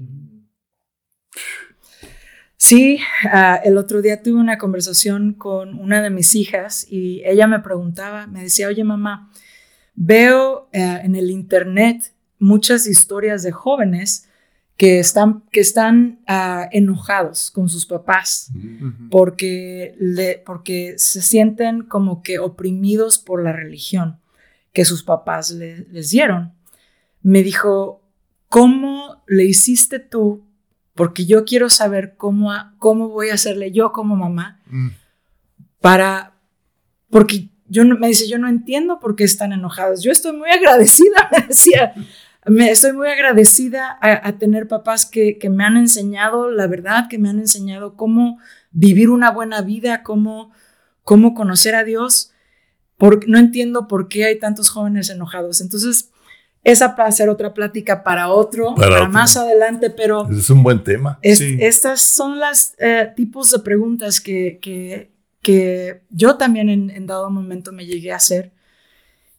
Sí, 2.56 3.00
ah, 3.24 3.60
el 3.64 3.76
otro 3.76 4.00
día 4.02 4.22
tuve 4.22 4.38
una 4.38 4.56
conversación 4.56 5.34
con 5.34 5.78
una 5.78 6.00
de 6.02 6.10
mis 6.10 6.34
hijas 6.34 6.86
y 6.88 7.22
ella 7.24 7.46
me 7.46 7.58
preguntaba, 7.58 8.28
me 8.28 8.44
decía, 8.44 8.68
oye 8.68 8.84
mamá, 8.84 9.32
veo 9.94 10.68
eh, 10.72 11.00
en 11.02 11.16
el 11.16 11.30
internet 11.30 12.14
muchas 12.38 12.86
historias 12.86 13.42
de 13.42 13.50
jóvenes 13.50 14.28
que 14.80 14.98
están, 14.98 15.42
que 15.52 15.60
están 15.60 16.20
ah, 16.26 16.66
enojados 16.72 17.50
con 17.50 17.68
sus 17.68 17.84
papás 17.84 18.50
porque, 19.10 19.94
le, 19.98 20.42
porque 20.46 20.94
se 20.96 21.20
sienten 21.20 21.82
como 21.82 22.22
que 22.22 22.38
oprimidos 22.38 23.18
por 23.18 23.44
la 23.44 23.52
religión 23.52 24.20
que 24.72 24.86
sus 24.86 25.02
papás 25.02 25.50
les 25.50 26.08
dieron. 26.08 26.54
Me 27.20 27.42
dijo, 27.42 28.00
¿cómo 28.48 29.22
le 29.26 29.44
hiciste 29.44 29.98
tú? 29.98 30.46
Porque 30.94 31.26
yo 31.26 31.44
quiero 31.44 31.68
saber 31.68 32.14
cómo, 32.16 32.50
cómo 32.78 33.10
voy 33.10 33.28
a 33.28 33.34
hacerle 33.34 33.72
yo 33.72 33.92
como 33.92 34.16
mamá 34.16 34.62
mm. 34.64 34.88
para, 35.82 36.38
porque 37.10 37.50
yo 37.68 37.84
me 37.84 38.08
dice, 38.08 38.30
yo 38.30 38.38
no 38.38 38.48
entiendo 38.48 38.98
por 38.98 39.14
qué 39.14 39.24
están 39.24 39.52
enojados. 39.52 40.02
Yo 40.02 40.10
estoy 40.10 40.32
muy 40.32 40.48
agradecida, 40.48 41.28
me 41.32 41.48
decía, 41.48 41.92
me 42.46 42.70
estoy 42.70 42.92
muy 42.92 43.08
agradecida 43.08 43.98
a, 44.00 44.32
tener 44.38 44.66
papás 44.66 45.04
que, 45.04 45.38
me 45.50 45.64
han 45.64 45.76
enseñado 45.76 46.50
la 46.50 46.66
verdad, 46.66 47.08
que 47.08 47.18
me 47.18 47.28
han 47.28 47.38
enseñado 47.38 47.96
cómo 47.96 48.38
vivir 48.70 49.10
una 49.10 49.30
buena 49.30 49.60
vida, 49.60 50.02
cómo, 50.02 50.52
cómo 51.02 51.34
conocer 51.34 51.74
a 51.74 51.84
Dios. 51.84 52.32
no 53.26 53.38
entiendo 53.38 53.88
por 53.88 54.08
qué 54.08 54.24
hay 54.24 54.38
tantos 54.38 54.70
jóvenes 54.70 55.10
enojados. 55.10 55.60
Entonces, 55.60 56.10
esa 56.64 56.96
para 56.96 57.08
hacer 57.08 57.28
otra 57.28 57.52
plática 57.52 58.02
para 58.02 58.28
otro, 58.28 58.74
para, 58.74 59.08
más 59.08 59.36
adelante, 59.36 59.90
pero... 59.90 60.28
Es 60.30 60.48
un 60.50 60.62
buen 60.62 60.82
tema. 60.82 61.18
Estas 61.22 62.00
son 62.00 62.38
las 62.38 62.74
eh, 62.78 63.12
tipos 63.16 63.50
de 63.50 63.58
preguntas 63.60 64.20
que, 64.20 64.58
que, 64.62 65.10
que 65.42 66.02
yo 66.10 66.36
también 66.36 66.68
en, 66.68 66.90
en, 66.90 67.06
dado 67.06 67.30
momento 67.30 67.72
me 67.72 67.86
llegué 67.86 68.12
a 68.12 68.16
hacer 68.16 68.52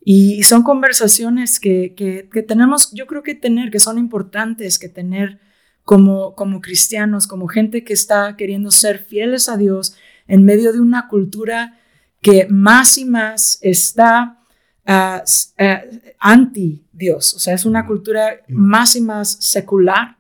y 0.03 0.41
son 0.43 0.63
conversaciones 0.63 1.60
que, 1.60 1.93
que, 1.96 2.43
tenemos, 2.43 2.91
yo 2.91 3.05
creo 3.05 3.22
que 3.22 3.36
tener, 3.36 3.70
que 3.70 3.79
son 3.79 4.00
importantes, 4.00 4.79
que 4.79 4.89
tener 4.89 5.39
como, 5.84 6.34
como 6.36 6.60
cristianos, 6.60 7.27
como 7.27 7.48
gente 7.48 7.84
que 7.84 7.93
está 7.93 8.36
queriendo 8.36 8.72
ser 8.72 9.00
fieles 9.00 9.48
a 9.48 9.58
Dios 9.58 9.96
en 10.27 10.43
medio 10.43 10.74
de 10.74 10.79
una 10.79 11.08
cultura 11.08 11.79
que 12.20 12.48
más 12.50 12.98
y 12.98 13.05
más 13.05 13.60
está 13.62 14.39
ah, 14.88 15.24
ah, 15.60 15.81
anti 16.20 16.84
Dios. 16.91 17.36
O 17.36 17.39
sea, 17.39 17.53
es 17.53 17.65
una 17.65 17.86
cultura 17.86 18.41
más 18.48 18.96
y 18.96 19.01
más 19.01 19.38
secular 19.39 20.17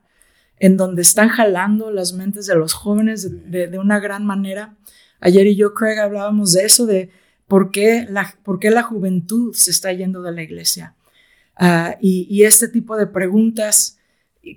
en 0.59 0.77
donde 0.77 1.01
están 1.01 1.29
jalando 1.29 1.89
las 1.89 2.13
mentes 2.13 2.45
de 2.45 2.55
los 2.55 2.73
jóvenes 2.73 3.49
de, 3.49 3.67
de 3.67 3.79
una 3.79 3.99
gran 3.99 4.27
manera. 4.27 4.75
Ayer 5.19 5.47
y 5.47 5.55
yo, 5.55 5.73
Craig, 5.73 5.97
hablábamos 5.99 6.53
de 6.53 6.65
eso, 6.65 6.85
de 6.85 7.09
¿Por 7.51 7.69
qué 7.69 8.05
la, 8.09 8.33
por 8.43 8.63
la 8.63 8.81
juventud 8.81 9.53
se 9.53 9.71
está 9.71 9.91
yendo 9.91 10.21
de 10.21 10.31
la 10.31 10.41
iglesia? 10.41 10.95
Ah, 11.57 11.97
y, 11.99 12.43
este 12.43 12.69
tipo 12.69 12.95
de 12.95 13.07
preguntas 13.07 13.97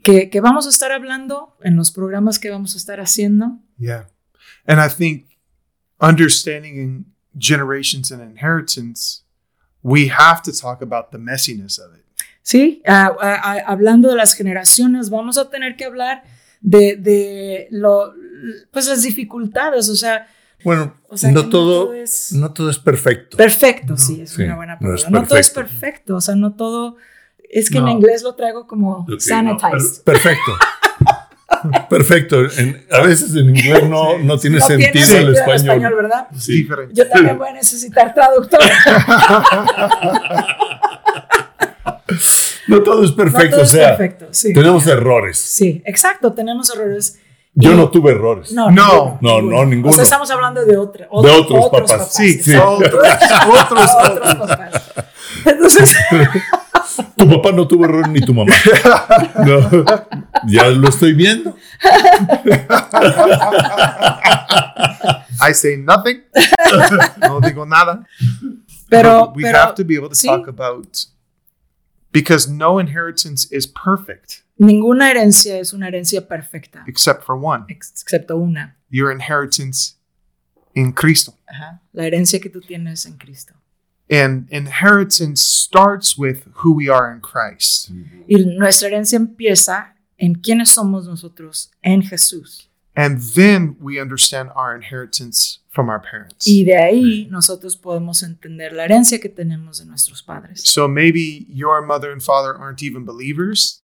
que, 0.05 0.31
que 0.31 0.41
vamos 0.41 0.65
a 0.67 0.69
estar 0.69 0.93
hablando 0.93 1.57
en 1.65 1.75
los 1.75 1.91
programas 1.91 2.39
que 2.39 2.51
vamos 2.51 2.75
a 2.75 2.79
estar 2.79 3.01
haciendo. 3.01 3.59
Yeah. 3.79 4.07
And 4.69 4.79
I 4.79 4.89
think 4.89 5.27
understanding 6.01 7.07
generations 7.37 8.13
and 8.13 8.23
inheritance, 8.23 9.25
we 9.83 10.09
have 10.09 10.41
to 10.45 10.53
talk 10.53 10.81
about 10.81 11.11
the 11.11 11.19
messiness 11.19 11.81
of 11.81 11.97
it. 11.97 12.05
Sí, 12.43 12.81
ah, 12.87 13.11
ah, 13.21 13.57
hablando 13.67 14.09
de 14.09 14.15
las 14.15 14.35
generaciones, 14.35 15.11
vamos 15.11 15.37
a 15.37 15.51
tener 15.51 15.75
que 15.75 15.87
hablar 15.87 16.23
de, 16.61 16.95
de 16.95 17.67
lo, 17.73 18.15
pues 18.71 18.87
las 18.87 19.03
dificultades, 19.03 19.89
o 19.89 19.97
sea, 19.97 20.29
Bueno, 20.65 20.95
O 21.09 21.17
sea, 21.17 21.31
no, 21.31 21.43
no 21.45 21.49
todo, 21.51 21.95
es- 21.95 22.33
no 22.33 22.53
todo 22.53 22.71
es 22.71 22.79
perfecto. 22.79 23.37
perfecto, 23.37 23.97
sí, 23.97 24.23
es 24.23 24.31
Sí, 24.31 24.43
una 24.43 24.57
buena 24.57 24.75
no 24.75 24.79
palabra. 24.81 25.01
es 25.03 25.11
No, 25.11 25.23
todo 25.27 25.39
es 25.39 25.51
perfecto. 25.51 26.17
o 26.17 26.21
sea, 26.21 26.35
no 26.37 26.55
todo, 26.55 26.97
es 27.51 27.71
que 27.71 27.79
en 27.79 27.85
No. 27.85 27.91
inglés 27.91 28.23
lo 28.23 28.35
traigo 28.35 28.67
como 28.67 29.05
no, 29.09 29.21
sanitized. 29.21 30.03
per- 30.05 30.15
perfecto. 30.15 30.53
Perfecto. 31.89 32.43
En- 32.59 32.85
a 32.91 33.01
veces 33.01 33.35
en 33.37 33.49
inglés 33.57 33.89
no, 33.89 34.19
no 34.19 34.39
tiene 34.39 34.59
No 34.59 34.67
sentido 34.67 34.93
tiene 34.93 35.19
el 35.21 35.35
sentido 35.37 35.55
español. 35.55 35.95
¿verdad? 35.95 36.27
Sí. 36.37 36.69
Yo 36.93 37.09
también 37.09 37.39
voy 37.39 37.49
a 37.49 37.53
necesitar 37.53 38.13
traductor. 38.13 38.61
No 42.67 42.83
todo 42.83 43.05
es 43.05 43.11
No 43.11 43.17
perfecto. 43.17 43.51
todo 43.51 43.61
o 43.61 43.65
es 43.65 43.71
sea, 43.71 43.97
perfecto, 43.97 44.27
sí. 44.31 44.53
tenemos 44.55 44.87
errores. 44.87 45.39
Sí, 45.39 45.83
exacto, 45.85 46.33
tenemos 46.33 46.71
errores. 46.75 47.19
Yo 47.57 47.73
Y- 47.73 47.77
no 47.77 47.89
tuve 47.89 48.11
errores. 48.13 48.53
No, 48.53 48.71
No, 48.71 49.19
no, 49.21 49.41
no, 49.41 49.65
ninguno. 49.65 49.91
O 49.91 49.95
sea, 49.95 50.03
estamos 50.03 50.29
hablando 50.31 50.65
de, 50.65 50.77
otra, 50.77 51.07
De 51.07 51.31
otros 51.31 51.69
papás. 51.71 52.13
Sí, 52.13 52.35
sí. 52.43 52.55
Otros, 52.57 52.93
otros, 53.63 53.91
Otros 54.05 54.35
papás. 54.37 54.83
Entonces, 55.45 55.97
Tu 57.17 57.29
papá 57.29 57.51
no 57.53 57.67
tuvo 57.67 57.85
error 57.87 58.09
ni 58.09 58.21
tu 58.21 58.35
mamá. 58.35 58.53
No, 59.45 59.85
ya 60.47 60.67
lo 60.69 60.89
estoy 60.89 61.13
viendo. 61.13 61.57
I 65.41 65.53
say 65.53 65.77
nothing. 65.77 66.23
no 67.21 67.41
digo 67.41 67.67
nada. 67.67 68.05
pero, 68.89 69.27
But 69.27 69.37
we 69.37 69.43
pero 69.43 69.59
have 69.59 69.75
to 69.77 69.85
be 69.85 69.97
able 69.97 70.09
to 70.09 70.15
sí. 70.15 70.27
talk 70.29 70.47
about 70.49 71.07
because 72.13 72.49
no 72.49 72.79
inheritance 72.79 73.47
is 73.51 73.67
perfect 73.67 74.44
ninguna 74.59 75.11
herencia 75.11 75.59
es 75.59 75.73
una 75.73 75.89
herencia 75.89 76.27
perfecta, 76.29 76.85
except 76.87 77.25
for 77.25 77.37
one. 77.37 77.65
ex- 77.69 78.03
excepto 78.03 78.37
una. 78.37 78.77
Your 78.91 79.11
inheritance 79.11 79.97
in 80.75 80.93
Cristo. 80.93 81.35
Ajá, 81.49 81.81
La 81.93 82.05
herencia 82.07 82.41
que 82.41 82.49
tú 82.51 82.61
tienes 82.61 83.07
en 83.07 83.17
Cristo. 83.19 83.55
And 84.11 84.47
inheritance 84.53 85.43
starts 85.43 86.17
with 86.19 86.43
who 86.63 86.73
we 86.75 86.89
are 86.91 87.11
in 87.13 87.21
Christ. 87.21 87.91
Y 88.29 88.45
nuestra 88.45 88.89
herencia 88.89 89.17
empieza 89.17 89.97
en 90.19 90.35
quiénes 90.35 90.71
somos 90.71 91.07
nosotros 91.07 91.71
en 91.83 92.03
Jesús. 92.03 92.69
And 92.97 93.21
then 93.35 93.77
we 93.81 93.99
understand 94.01 94.51
our 94.55 94.77
inheritance 94.77 95.59
from 95.71 95.89
our 95.89 96.01
parents. 96.01 96.47
Y 96.47 96.65
de 96.65 96.77
ahí 96.77 97.27
nosotros 97.31 97.77
podemos 97.77 98.23
entender 98.23 98.73
la 98.73 98.85
herencia 98.85 99.19
que 99.19 99.29
tenemos 99.29 99.79
de 99.79 99.87
nuestros 99.87 100.23
padres. 100.23 100.63
So 100.65 100.87
maybe 100.87 101.47
your 101.49 101.85
mother 101.85 102.13
and 102.13 102.23
father 102.23 102.55
aren't 102.57 102.83
even 102.85 103.05
believers, 103.05 103.83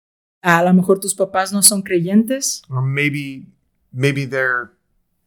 A 0.43 0.61
lo 0.61 0.73
mejor 0.73 0.99
tus 0.99 1.15
papás 1.15 1.51
no 1.53 1.61
son 1.63 1.81
creyentes, 1.81 2.61
or 2.69 2.81
maybe 2.81 3.45
maybe 3.91 4.25
they're 4.25 4.71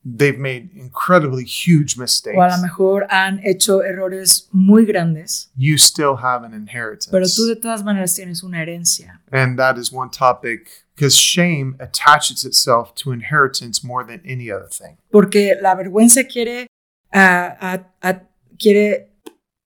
they've 0.05 0.39
made 0.39 0.71
incredibly 0.77 1.45
huge 1.45 1.97
mistakes. 1.97 2.37
o 2.39 2.43
a 2.43 2.49
lo 2.49 2.59
mejor 2.63 3.07
han 3.11 3.41
hecho 3.43 3.83
errores 3.83 4.49
muy 4.53 4.85
grandes, 4.85 5.51
You 5.57 5.77
still 5.79 6.17
have 6.23 6.45
an 6.45 6.53
inheritance. 6.55 7.09
pero 7.11 7.27
tú 7.27 7.47
de 7.47 7.57
todas 7.57 7.83
maneras 7.83 8.15
tienes 8.15 8.43
una 8.45 8.61
herencia. 8.63 9.21
And 9.33 9.59
that 9.59 9.79
is 9.79 9.91
one 9.93 10.11
topic 10.11 10.69
because 10.95 11.17
shame 11.17 11.77
attaches 11.81 12.45
itself 12.45 12.95
to 13.03 13.11
inheritance 13.13 13.83
more 13.83 14.05
than 14.05 14.21
any 14.25 14.51
other 14.51 14.69
thing. 14.69 14.97
Porque 15.11 15.57
la 15.61 15.75
vergüenza 15.75 16.25
quiere, 16.25 16.67
ah, 17.13 17.57
ah, 17.61 17.83
ah, 18.03 18.21
quiere 18.59 19.11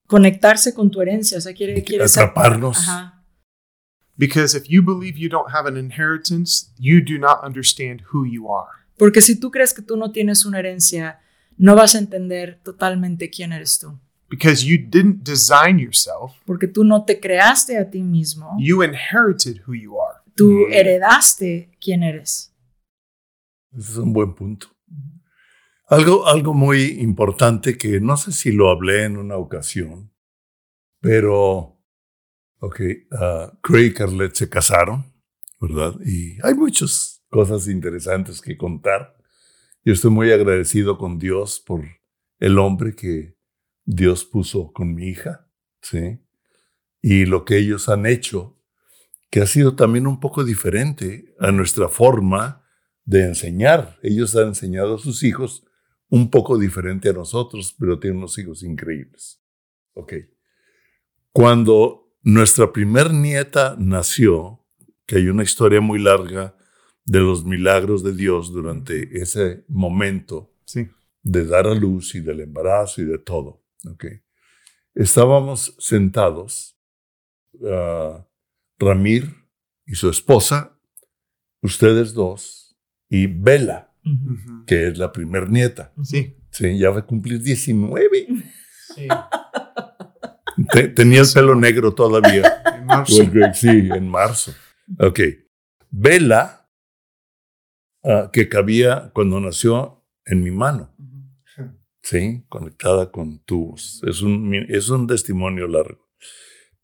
conectarse 0.06 0.72
con 0.74 0.90
tu 0.90 1.00
herencia, 1.02 1.38
o 1.38 1.40
sea, 1.40 1.52
quiere, 1.52 1.82
quiere 1.84 2.04
Atraparnos. 2.04 2.78
Ajá. 2.78 3.19
Because 4.20 4.54
if 4.54 4.68
you 4.68 4.82
believe 4.82 5.16
you 5.16 5.30
don't 5.30 5.50
have 5.50 5.66
an 5.66 5.78
inheritance, 5.78 6.70
you 6.78 7.00
do 7.00 7.16
not 7.18 7.42
understand 7.42 8.02
who 8.12 8.26
you 8.26 8.48
are. 8.52 8.68
Porque 8.98 9.22
si 9.22 9.40
tú 9.40 9.50
crees 9.50 9.72
que 9.72 9.82
tú 9.82 9.96
no 9.96 10.12
tienes 10.12 10.44
una 10.44 10.58
herencia, 10.58 11.20
no 11.56 11.74
vas 11.74 11.94
a 11.94 11.98
entender 11.98 12.60
totalmente 12.62 13.30
quién 13.30 13.52
eres 13.52 13.78
tú. 13.78 13.98
Because 14.28 14.62
you 14.64 14.76
didn't 14.76 15.24
design 15.24 15.78
yourself, 15.78 16.32
Porque 16.44 16.68
tú 16.68 16.84
no 16.84 17.04
te 17.06 17.18
creaste 17.18 17.78
a 17.78 17.88
ti 17.90 18.02
mismo, 18.02 18.56
you 18.58 18.82
inherited 18.82 19.62
who 19.66 19.74
you 19.74 19.98
are. 19.98 20.18
tú 20.36 20.66
Mm. 20.68 20.72
heredaste 20.72 21.70
quién 21.80 22.02
eres. 22.02 22.52
Ese 23.72 23.92
es 23.92 23.96
un 23.96 24.12
buen 24.12 24.34
punto. 24.34 24.66
Algo, 25.88 26.26
algo 26.28 26.52
muy 26.54 27.00
importante 27.00 27.76
que 27.78 28.00
no 28.00 28.16
sé 28.18 28.32
si 28.32 28.52
lo 28.52 28.68
hablé 28.70 29.04
en 29.04 29.16
una 29.16 29.36
ocasión, 29.36 30.12
pero, 31.00 31.79
ok, 32.60 32.80
ah, 33.12 33.58
Craig 33.62 33.86
y 33.86 33.94
Carlet 33.94 34.34
se 34.34 34.48
casaron, 34.48 35.12
¿verdad? 35.60 35.94
Y 36.04 36.36
hay 36.42 36.54
muchas 36.54 37.24
cosas 37.28 37.66
interesantes 37.68 38.40
que 38.40 38.56
contar. 38.56 39.16
Yo 39.84 39.92
estoy 39.92 40.10
muy 40.10 40.30
agradecido 40.30 40.98
con 40.98 41.18
Dios 41.18 41.60
por 41.60 41.82
el 42.38 42.58
hombre 42.58 42.94
que 42.94 43.36
Dios 43.84 44.24
puso 44.24 44.72
con 44.72 44.94
mi 44.94 45.08
hija, 45.08 45.48
¿sí? 45.80 46.20
Y 47.02 47.24
lo 47.24 47.44
que 47.44 47.56
ellos 47.56 47.88
han 47.88 48.04
hecho, 48.06 48.58
que 49.30 49.40
ha 49.40 49.46
sido 49.46 49.74
también 49.74 50.06
un 50.06 50.20
poco 50.20 50.44
diferente 50.44 51.34
a 51.38 51.50
nuestra 51.50 51.88
forma 51.88 52.66
de 53.04 53.24
enseñar. 53.24 53.98
Ellos 54.02 54.36
han 54.36 54.48
enseñado 54.48 54.96
a 54.96 54.98
sus 54.98 55.22
hijos 55.22 55.64
un 56.08 56.30
poco 56.30 56.58
diferente 56.58 57.08
a 57.08 57.12
nosotros, 57.12 57.74
pero 57.78 57.98
tienen 57.98 58.18
unos 58.18 58.36
hijos 58.38 58.62
increíbles. 58.62 59.40
Ok. 59.94 60.14
Cuando 61.32 62.09
nuestra 62.22 62.72
primer 62.72 63.12
nieta 63.12 63.76
nació, 63.78 64.64
que 65.06 65.16
hay 65.16 65.28
una 65.28 65.42
historia 65.42 65.80
muy 65.80 65.98
larga 65.98 66.54
de 67.04 67.20
los 67.20 67.44
milagros 67.44 68.02
de 68.04 68.12
Dios 68.14 68.52
durante 68.52 69.20
ese 69.20 69.64
momento 69.68 70.52
Sí. 70.64 70.88
de 71.22 71.44
dar 71.44 71.66
a 71.66 71.74
luz 71.74 72.14
y 72.14 72.20
del 72.20 72.40
embarazo 72.40 73.02
y 73.02 73.04
de 73.06 73.18
todo. 73.18 73.62
ok. 73.90 74.04
Estábamos 74.94 75.74
sentados, 75.78 76.76
ah, 77.64 78.26
Ramir 78.78 79.34
y 79.86 79.94
su 79.94 80.08
esposa, 80.10 80.76
ustedes 81.62 82.12
dos, 82.14 82.76
y 83.08 83.26
Bella, 83.26 83.92
que 84.66 84.88
es 84.88 84.98
la 84.98 85.12
primer 85.12 85.50
nieta. 85.50 85.92
Sí. 86.02 86.36
Sí, 86.50 86.78
ya 86.78 86.90
va 86.90 87.00
a 87.00 87.06
cumplir 87.06 87.40
19. 87.42 88.26
Sí. 88.94 89.06
Te- 90.72 90.88
tenía 90.88 91.20
el 91.22 91.26
pelo 91.32 91.54
negro 91.54 91.94
todavía. 91.94 92.62
En 92.80 92.86
marzo. 92.86 93.22
El 93.22 93.30
Greg, 93.30 93.54
sí, 93.54 93.68
en 93.68 94.08
marzo. 94.08 94.52
Ok. 94.98 95.20
Bella, 95.90 96.68
ah, 98.04 98.30
que 98.32 98.48
cabía 98.48 99.10
cuando 99.14 99.38
nació 99.40 100.04
en 100.24 100.42
mi 100.42 100.50
mano. 100.50 100.94
Sí, 102.02 102.44
conectada 102.48 103.10
con 103.12 103.38
tubos. 103.44 104.02
Es 104.06 104.22
un, 104.22 104.54
es 104.68 104.88
un 104.88 105.06
testimonio 105.06 105.68
largo. 105.68 106.08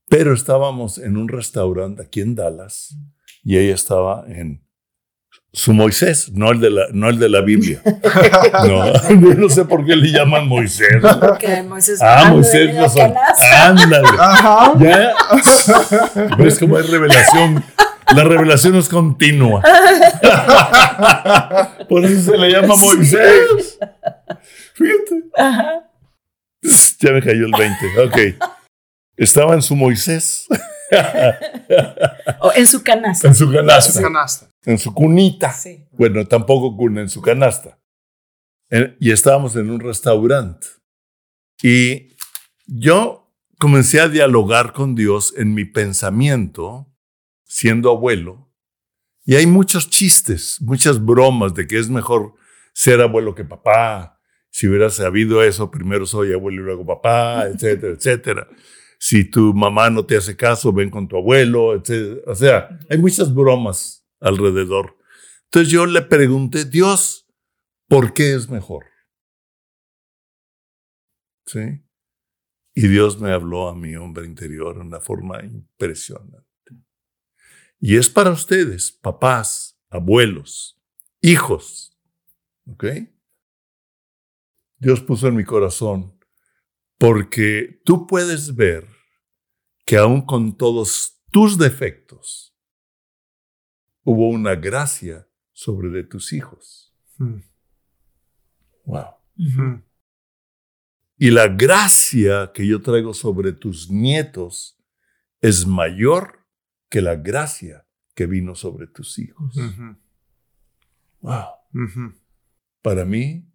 Pero 0.08 0.34
estábamos 0.34 0.98
en 0.98 1.16
un 1.16 1.28
restaurante 1.28 2.02
aquí 2.02 2.20
en 2.20 2.34
Dallas 2.34 2.96
y 3.42 3.56
ella 3.56 3.74
estaba 3.74 4.24
en 4.28 4.65
su 5.56 5.72
Moisés, 5.72 6.30
no 6.34 6.52
el 6.52 6.60
de 6.60 6.70
la, 6.70 6.82
no 6.92 7.08
el 7.08 7.18
de 7.18 7.30
la 7.30 7.40
Biblia. 7.40 7.80
No, 8.66 8.92
yo 9.08 9.34
no 9.34 9.48
sé 9.48 9.64
por 9.64 9.84
qué 9.86 9.96
le 9.96 10.10
llaman 10.12 10.46
Moisés. 10.46 10.98
Porque 11.20 11.62
Moisés 11.62 11.98
Ah, 12.02 12.26
Moisés 12.30 12.74
no 12.74 12.82
la 12.82 12.88
son. 12.90 13.14
Ándale. 13.62 14.06
Ajá. 14.18 14.74
Ya. 14.78 15.14
¿Ves 16.36 16.58
cómo 16.58 16.76
hay 16.76 16.82
revelación? 16.82 17.64
La 18.14 18.24
revelación 18.24 18.76
es 18.76 18.86
continua. 18.88 19.62
Por 21.88 22.04
eso 22.04 22.32
se 22.32 22.36
le 22.38 22.50
llama 22.50 22.76
Moisés. 22.76 23.78
Fíjate. 24.74 25.22
Ajá. 25.38 25.84
Ya 27.00 27.12
me 27.12 27.22
cayó 27.22 27.46
el 27.46 27.52
20. 27.58 27.86
Ok. 28.04 28.18
Estaba 29.16 29.54
en 29.54 29.62
su 29.62 29.74
Moisés, 29.74 30.46
O 32.40 32.52
en 32.54 32.66
su 32.66 32.82
canasta. 32.82 33.28
en 33.28 33.34
su 33.34 33.50
canasta, 33.52 34.00
Canasta. 34.00 34.50
en 34.64 34.78
su 34.78 34.94
cunita. 34.94 35.52
Sí. 35.52 35.86
Bueno, 35.92 36.26
tampoco 36.26 36.76
cuna, 36.76 37.00
en 37.02 37.08
su 37.08 37.20
canasta. 37.20 37.78
En- 38.70 38.96
Y 39.00 39.10
estábamos 39.12 39.56
en 39.56 39.70
un 39.70 39.80
restaurante. 39.80 40.66
Y 41.62 42.16
yo 42.66 43.32
comencé 43.58 44.00
a 44.00 44.08
dialogar 44.08 44.72
con 44.72 44.94
Dios 44.94 45.34
en 45.36 45.54
mi 45.54 45.64
pensamiento, 45.64 46.86
siendo 47.44 47.90
abuelo. 47.90 48.52
Y 49.24 49.34
hay 49.36 49.46
muchos 49.46 49.88
chistes, 49.90 50.58
muchas 50.60 51.04
bromas 51.04 51.54
de 51.54 51.66
que 51.66 51.78
es 51.78 51.88
mejor 51.88 52.34
ser 52.72 53.00
abuelo 53.00 53.34
que 53.34 53.44
papá. 53.44 54.20
Si 54.50 54.68
hubieras 54.68 54.94
sabido 54.94 55.42
eso, 55.42 55.70
primero 55.70 56.06
soy 56.06 56.32
abuelo 56.32 56.62
y 56.62 56.64
luego 56.64 56.86
papá, 56.86 57.46
etcétera, 57.46 57.92
etcétera. 57.94 58.48
Si 58.98 59.24
tu 59.24 59.52
mamá 59.54 59.90
no 59.90 60.04
te 60.04 60.16
hace 60.16 60.36
caso, 60.36 60.72
ven 60.72 60.90
con 60.90 61.06
tu 61.08 61.16
abuelo, 61.16 61.74
etcétera. 61.74 62.20
O 62.26 62.34
sea, 62.34 62.78
hay 62.88 62.98
muchas 62.98 63.34
bromas 63.34 64.06
alrededor. 64.20 64.96
Entonces 65.44 65.72
yo 65.72 65.86
le 65.86 66.02
pregunté, 66.02 66.64
Dios, 66.64 67.28
¿por 67.88 68.14
qué 68.14 68.34
es 68.34 68.48
mejor? 68.48 68.86
¿Sí? 71.46 71.82
Y 72.74 72.88
Dios 72.88 73.20
me 73.20 73.32
habló 73.32 73.68
a 73.68 73.74
mi 73.74 73.96
hombre 73.96 74.26
interior 74.26 74.74
de 74.74 74.82
una 74.82 75.00
forma 75.00 75.42
impresionante. 75.42 76.44
Y 77.78 77.96
es 77.96 78.10
para 78.10 78.30
ustedes, 78.30 78.90
papás, 78.92 79.78
abuelos, 79.88 80.78
hijos. 81.20 81.96
¿Ok? 82.66 82.84
Dios 84.78 85.00
puso 85.00 85.28
en 85.28 85.36
mi 85.36 85.44
corazón, 85.44 86.15
porque 86.98 87.80
tú 87.84 88.06
puedes 88.06 88.54
ver 88.54 88.86
que 89.84 89.96
aún 89.96 90.22
con 90.22 90.56
todos 90.56 91.22
tus 91.30 91.58
defectos, 91.58 92.56
hubo 94.02 94.28
una 94.28 94.54
gracia 94.54 95.28
sobre 95.52 95.90
de 95.90 96.04
tus 96.04 96.32
hijos. 96.32 96.94
Hmm. 97.18 97.40
Wow. 98.84 99.16
Y 101.18 101.30
la 101.30 101.48
gracia 101.48 102.52
que 102.52 102.66
yo 102.66 102.80
traigo 102.82 103.14
sobre 103.14 103.52
tus 103.52 103.90
nietos 103.90 104.78
es 105.40 105.66
mayor 105.66 106.46
que 106.88 107.00
la 107.00 107.16
gracia 107.16 107.86
que 108.14 108.26
vino 108.26 108.54
sobre 108.54 108.86
tus 108.86 109.18
hijos. 109.18 109.54
Wow. 111.20 111.46
Para 112.82 113.04
mí, 113.04 113.50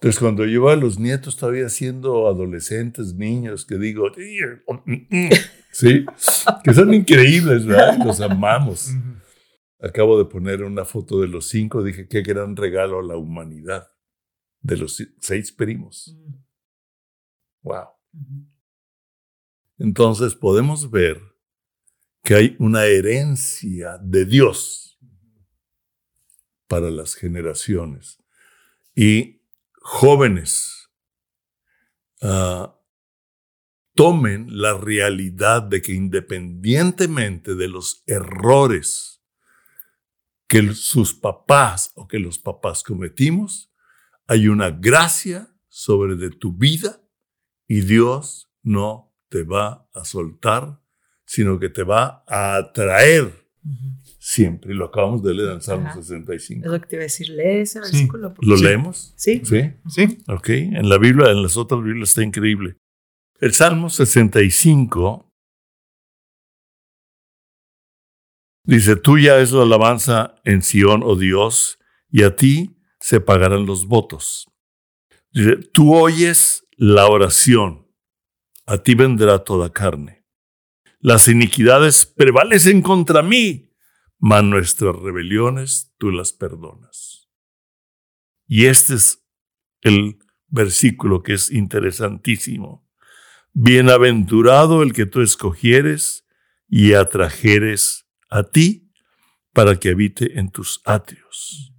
entonces 0.00 0.20
cuando 0.20 0.46
yo 0.46 0.68
a 0.68 0.76
los 0.76 0.96
nietos 1.00 1.36
todavía 1.36 1.68
siendo 1.68 2.28
adolescentes, 2.28 3.14
niños, 3.14 3.66
que 3.66 3.78
digo, 3.78 4.06
sí, 5.72 6.06
que 6.62 6.72
son 6.72 6.94
increíbles, 6.94 7.66
¿verdad? 7.66 7.98
Los 8.06 8.20
amamos. 8.20 8.90
Acabo 9.80 10.16
de 10.16 10.24
poner 10.26 10.62
una 10.62 10.84
foto 10.84 11.20
de 11.20 11.26
los 11.26 11.48
cinco, 11.48 11.82
dije, 11.82 12.06
qué 12.06 12.22
gran 12.22 12.54
regalo 12.54 13.00
a 13.00 13.02
la 13.02 13.16
humanidad, 13.16 13.88
de 14.60 14.76
los 14.76 15.04
seis 15.20 15.50
primos. 15.50 16.16
Wow. 17.62 17.88
Entonces 19.78 20.36
podemos 20.36 20.90
ver 20.92 21.20
que 22.22 22.34
hay 22.36 22.56
una 22.60 22.84
herencia 22.84 23.98
de 24.00 24.24
Dios 24.24 25.00
para 26.68 26.90
las 26.90 27.14
generaciones. 27.14 28.22
Y 28.94 29.37
jóvenes, 29.88 30.90
ah, 32.20 32.78
tomen 33.94 34.46
la 34.60 34.76
realidad 34.76 35.62
de 35.62 35.80
que 35.80 35.94
independientemente 35.94 37.54
de 37.54 37.68
los 37.68 38.02
errores 38.06 39.22
que 40.46 40.74
sus 40.74 41.14
papás 41.14 41.90
o 41.94 42.06
que 42.06 42.18
los 42.18 42.38
papás 42.38 42.82
cometimos, 42.82 43.72
hay 44.26 44.48
una 44.48 44.70
gracia 44.70 45.56
sobre 45.68 46.16
de 46.16 46.30
tu 46.30 46.52
vida 46.52 47.02
y 47.66 47.80
Dios 47.80 48.50
no 48.62 49.16
te 49.30 49.42
va 49.42 49.88
a 49.94 50.04
soltar, 50.04 50.82
sino 51.24 51.58
que 51.58 51.70
te 51.70 51.82
va 51.82 52.24
a 52.28 52.56
atraer 52.56 53.47
siempre. 54.18 54.72
Y 54.72 54.76
lo 54.76 54.86
acabamos 54.86 55.22
de 55.22 55.34
leer 55.34 55.52
en 55.52 55.60
Salmo 55.62 55.86
Ajá. 55.88 55.96
65. 56.02 56.64
Es 56.66 56.72
lo 56.72 56.80
que 56.80 56.86
te 56.86 56.96
iba 56.96 57.02
a 57.02 57.04
decir, 57.04 57.28
lee 57.30 57.60
ese 57.60 57.80
Sí. 57.84 57.92
versículo. 57.92 58.34
¿Lo 58.40 58.56
Sí. 58.56 58.64
leemos? 58.64 59.12
Sí. 59.16 59.42
Sí. 59.44 59.72
Sí. 59.88 60.18
Ok. 60.28 60.48
En 60.50 60.88
la 60.88 60.98
Biblia, 60.98 61.30
en 61.30 61.42
las 61.42 61.56
otras 61.56 61.82
Biblias 61.82 62.10
está 62.10 62.22
increíble. 62.22 62.76
El 63.40 63.52
Salmo 63.54 63.88
65 63.88 65.30
dice, 68.64 68.96
tuya 68.96 69.38
es 69.40 69.52
la 69.52 69.62
alabanza 69.62 70.34
en 70.44 70.62
Sión, 70.62 71.02
oh 71.04 71.16
Dios, 71.16 71.78
y 72.10 72.22
a 72.24 72.34
ti 72.36 72.76
se 73.00 73.20
pagarán 73.20 73.66
los 73.66 73.86
votos. 73.86 74.46
Dice, 75.32 75.56
tú 75.72 75.94
oyes 75.94 76.66
la 76.76 77.06
oración, 77.06 77.86
a 78.66 78.78
ti 78.78 78.94
vendrá 78.94 79.38
toda 79.44 79.70
carne. 79.72 80.17
Las 81.00 81.28
iniquidades 81.28 82.06
prevalecen 82.06 82.82
contra 82.82 83.22
mí, 83.22 83.70
mas 84.18 84.42
nuestras 84.42 84.96
rebeliones 84.96 85.92
tú 85.98 86.10
las 86.10 86.32
perdonas. 86.32 87.28
Y 88.46 88.66
este 88.66 88.94
es 88.94 89.24
el 89.82 90.18
versículo 90.48 91.22
que 91.22 91.34
es 91.34 91.50
interesantísimo. 91.52 92.88
Bienaventurado 93.52 94.82
el 94.82 94.92
que 94.92 95.06
tú 95.06 95.20
escogieres 95.20 96.26
y 96.68 96.94
atrajeres 96.94 98.06
a 98.28 98.42
ti 98.42 98.90
para 99.52 99.78
que 99.78 99.90
habite 99.90 100.38
en 100.38 100.50
tus 100.50 100.80
atrios. 100.84 101.72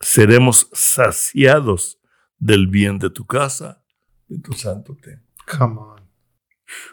Seremos 0.00 0.68
saciados 0.72 1.98
del 2.38 2.66
bien 2.66 2.98
de 2.98 3.10
tu 3.10 3.26
casa, 3.26 3.84
de 4.28 4.38
tu 4.38 4.52
santo 4.52 4.96
templo. 4.96 5.24
Come 5.46 5.80
on. 5.80 5.93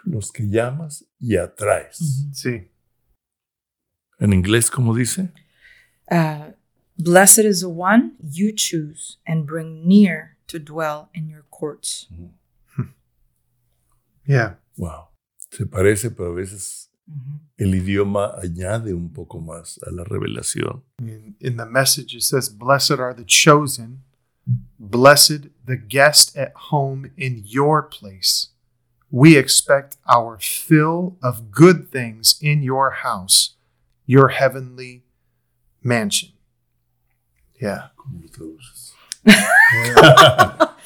Los 0.03 0.31
que 0.31 0.47
llamas 0.47 1.05
y 1.19 1.37
atraes. 1.37 2.27
Sí. 2.33 2.69
En 4.19 4.33
inglés, 4.33 4.69
¿cómo 4.69 4.93
dice? 4.93 5.31
Uh, 6.09 6.51
Blessed 6.97 7.45
is 7.45 7.61
the 7.61 7.69
one 7.69 8.11
you 8.21 8.51
choose 8.55 9.17
and 9.25 9.45
bring 9.45 9.87
near 9.87 10.37
to 10.47 10.59
dwell 10.59 11.09
in 11.13 11.27
your 11.27 11.45
courts. 11.49 12.07
Yeah. 14.27 14.55
Wow. 14.77 15.09
Se 15.51 15.65
parece, 15.65 16.11
pero 16.11 16.31
a 16.31 16.35
veces 16.35 16.91
el 17.57 17.75
idioma 17.75 18.35
añade 18.41 18.93
un 18.93 19.11
poco 19.11 19.39
más 19.39 19.79
a 19.85 19.91
la 19.91 20.03
revelación. 20.03 20.83
In, 20.99 21.35
in 21.39 21.57
the 21.57 21.65
message, 21.65 22.15
it 22.15 22.21
says, 22.21 22.49
Blessed 22.49 22.99
are 22.99 23.13
the 23.13 23.25
chosen, 23.25 24.03
blessed 24.79 25.49
the 25.65 25.75
guest 25.75 26.37
at 26.37 26.53
home 26.71 27.11
in 27.17 27.41
your 27.45 27.81
place. 27.81 28.50
We 29.11 29.37
expect 29.37 29.97
our 30.07 30.37
fill 30.39 31.17
of 31.21 31.51
good 31.51 31.91
things 31.91 32.35
in 32.41 32.63
your 32.63 32.91
house, 33.03 33.55
your 34.05 34.29
heavenly 34.29 35.03
mansion. 35.83 36.29
Yeah. 37.59 37.89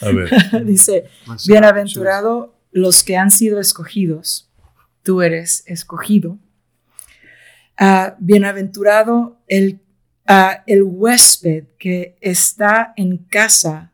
A 0.01 0.11
ver. 0.11 0.29
Dice, 0.65 1.05
bienaventurado 1.47 2.55
los 2.71 3.03
que 3.03 3.15
han 3.15 3.31
sido 3.31 3.59
escogidos. 3.59 4.49
Tú 5.03 5.21
eres 5.21 5.63
escogido. 5.67 6.39
Ah, 7.77 8.15
bienaventurado 8.19 9.37
el, 9.47 9.81
ah, 10.27 10.63
el 10.65 10.83
huésped 10.83 11.65
que 11.77 12.17
está 12.21 12.93
en 12.97 13.17
casa, 13.17 13.91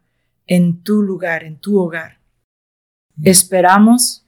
en 0.47 0.83
tu 0.83 1.01
lugar, 1.01 1.43
en 1.43 1.57
tu 1.57 1.79
hogar. 1.79 2.20
Esperamos 3.23 4.25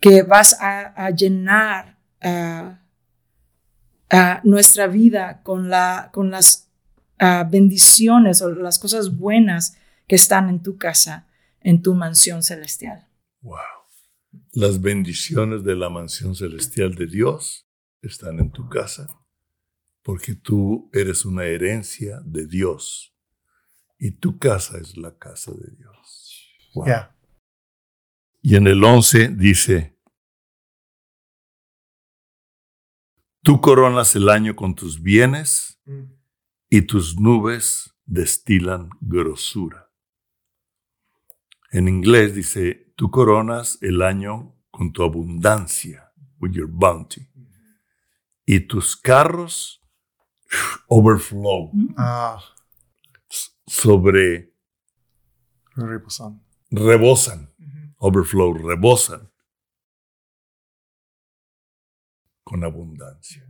que 0.00 0.22
vas 0.22 0.60
a, 0.60 1.06
a 1.06 1.10
llenar 1.10 1.98
nuestra 4.44 4.86
vida 4.86 5.42
con, 5.42 5.68
la, 5.68 6.10
con 6.12 6.30
las 6.30 6.68
bendiciones 7.50 8.42
o 8.42 8.50
las 8.50 8.78
cosas 8.78 9.16
buenas 9.16 9.76
que 10.06 10.16
están 10.16 10.48
en 10.48 10.62
tu 10.62 10.76
casa, 10.76 11.26
en 11.60 11.82
tu 11.82 11.94
mansión 11.94 12.42
celestial. 12.42 13.08
Wow. 13.42 13.58
Las 14.52 14.80
bendiciones 14.80 15.64
de 15.64 15.74
la 15.74 15.90
mansión 15.90 16.34
celestial 16.34 16.94
de 16.94 17.06
Dios 17.06 17.66
están 18.02 18.38
en 18.40 18.50
tu 18.50 18.68
casa 18.68 19.08
porque 20.08 20.34
tú 20.34 20.88
eres 20.94 21.26
una 21.26 21.44
herencia 21.44 22.20
de 22.24 22.46
Dios 22.46 23.14
y 23.98 24.12
tu 24.12 24.38
casa 24.38 24.78
es 24.78 24.96
la 24.96 25.18
casa 25.18 25.52
de 25.52 25.76
Dios. 25.76 26.48
Wow. 26.74 26.86
Yeah. 26.86 27.17
Y 28.48 28.56
en 28.56 28.66
el 28.66 28.82
11 28.82 29.28
dice, 29.28 29.94
tú 33.42 33.60
coronas 33.60 34.16
el 34.16 34.30
año 34.30 34.56
con 34.56 34.74
tus 34.74 35.02
bienes 35.02 35.78
y 36.70 36.80
tus 36.80 37.20
nubes 37.20 37.94
destilan 38.06 38.88
grosura. 39.02 39.90
En 41.72 41.88
inglés 41.88 42.34
dice, 42.34 42.90
tú 42.96 43.10
coronas 43.10 43.76
el 43.82 44.00
año 44.00 44.56
con 44.70 44.94
tu 44.94 45.02
abundancia, 45.02 46.10
with 46.40 46.52
your 46.52 46.70
bounty, 46.70 47.28
y 48.46 48.60
tus 48.60 48.96
carros 48.96 49.82
overflow, 50.88 51.70
Ah, 51.98 52.40
sobre, 53.66 54.54
rebosan. 55.76 56.42
rebosan, 56.70 57.52
overflow, 57.98 58.54
rebosan 58.54 59.30
con 62.42 62.64
abundancia. 62.64 63.46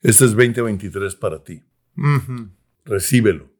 Este 0.00 0.26
es 0.26 0.30
2023 0.32 1.16
para 1.16 1.42
ti. 1.42 1.62
Recíbelo. 2.84 3.50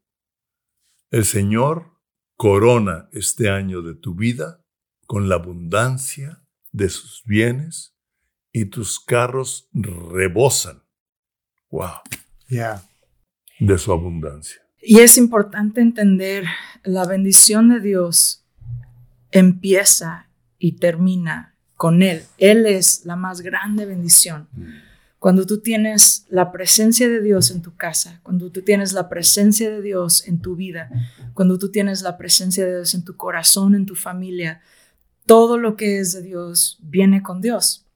El 1.10 1.24
Señor 1.24 1.98
corona 2.36 3.08
este 3.12 3.50
año 3.50 3.82
de 3.82 3.94
tu 3.94 4.14
vida 4.14 4.64
con 5.06 5.28
la 5.28 5.36
abundancia 5.36 6.44
de 6.72 6.88
sus 6.88 7.22
bienes 7.24 7.96
y 8.52 8.66
tus 8.66 9.00
carros 9.00 9.68
rebosan. 9.72 10.82
Wow. 11.70 12.00
Yeah. 12.48 12.82
de 13.58 13.78
su 13.78 13.92
abundancia. 13.92 14.60
Y 14.80 15.00
es 15.00 15.16
importante 15.16 15.80
entender, 15.80 16.44
la 16.82 17.06
bendición 17.06 17.70
de 17.70 17.80
Dios 17.80 18.43
empieza 19.34 20.28
y 20.58 20.72
termina 20.76 21.56
con 21.76 22.02
Él. 22.02 22.22
Él 22.38 22.66
es 22.66 23.04
la 23.04 23.16
más 23.16 23.40
grande 23.40 23.84
bendición. 23.84 24.48
Cuando 25.18 25.44
tú 25.44 25.58
tienes 25.58 26.24
la 26.28 26.52
presencia 26.52 27.08
de 27.08 27.20
Dios 27.20 27.50
en 27.50 27.60
tu 27.60 27.74
casa, 27.74 28.20
cuando 28.22 28.50
tú 28.52 28.62
tienes 28.62 28.92
la 28.92 29.08
presencia 29.08 29.70
de 29.70 29.82
Dios 29.82 30.26
en 30.28 30.40
tu 30.40 30.54
vida, 30.54 30.88
cuando 31.34 31.58
tú 31.58 31.70
tienes 31.70 32.02
la 32.02 32.16
presencia 32.16 32.64
de 32.64 32.76
Dios 32.76 32.94
en 32.94 33.04
tu 33.04 33.16
corazón, 33.16 33.74
en 33.74 33.86
tu 33.86 33.96
familia, 33.96 34.60
todo 35.26 35.58
lo 35.58 35.76
que 35.76 35.98
es 35.98 36.12
de 36.12 36.22
Dios 36.22 36.78
viene 36.80 37.22
con 37.22 37.40
Dios. 37.40 37.86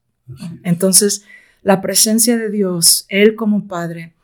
Entonces, 0.65 1.25
la 1.63 1.81
presencia 1.81 2.37
de 2.37 2.51
Dios, 2.51 3.07
Él 3.09 3.37
como 3.37 3.69
Padre, 3.69 4.15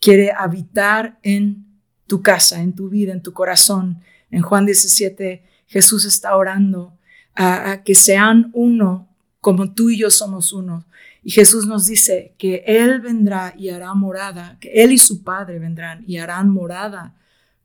quiere 0.00 0.32
habitar 0.32 1.20
en 1.22 1.66
tu 2.08 2.20
casa, 2.20 2.62
en 2.62 2.74
tu 2.74 2.88
vida, 2.88 3.12
en 3.12 3.22
tu 3.22 3.32
corazón. 3.32 4.00
En 4.30 4.42
Juan 4.42 4.66
17, 4.66 5.44
Jesús 5.74 6.04
está 6.04 6.36
orando 6.36 6.96
a, 7.34 7.72
a 7.72 7.82
que 7.82 7.96
sean 7.96 8.50
uno 8.52 9.08
como 9.40 9.74
tú 9.74 9.90
y 9.90 9.98
yo 9.98 10.08
somos 10.08 10.52
uno. 10.52 10.84
Y 11.24 11.32
Jesús 11.32 11.66
nos 11.66 11.86
dice 11.86 12.32
que 12.38 12.62
Él 12.64 13.00
vendrá 13.00 13.54
y 13.58 13.70
hará 13.70 13.92
morada, 13.94 14.56
que 14.60 14.70
Él 14.84 14.92
y 14.92 14.98
su 14.98 15.24
Padre 15.24 15.58
vendrán 15.58 16.04
y 16.06 16.18
harán 16.18 16.48
morada 16.48 17.16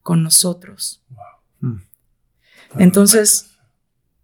con 0.01 0.23
nosotros. 0.23 1.03
Hmm. 1.59 1.81
Entonces, 2.79 3.51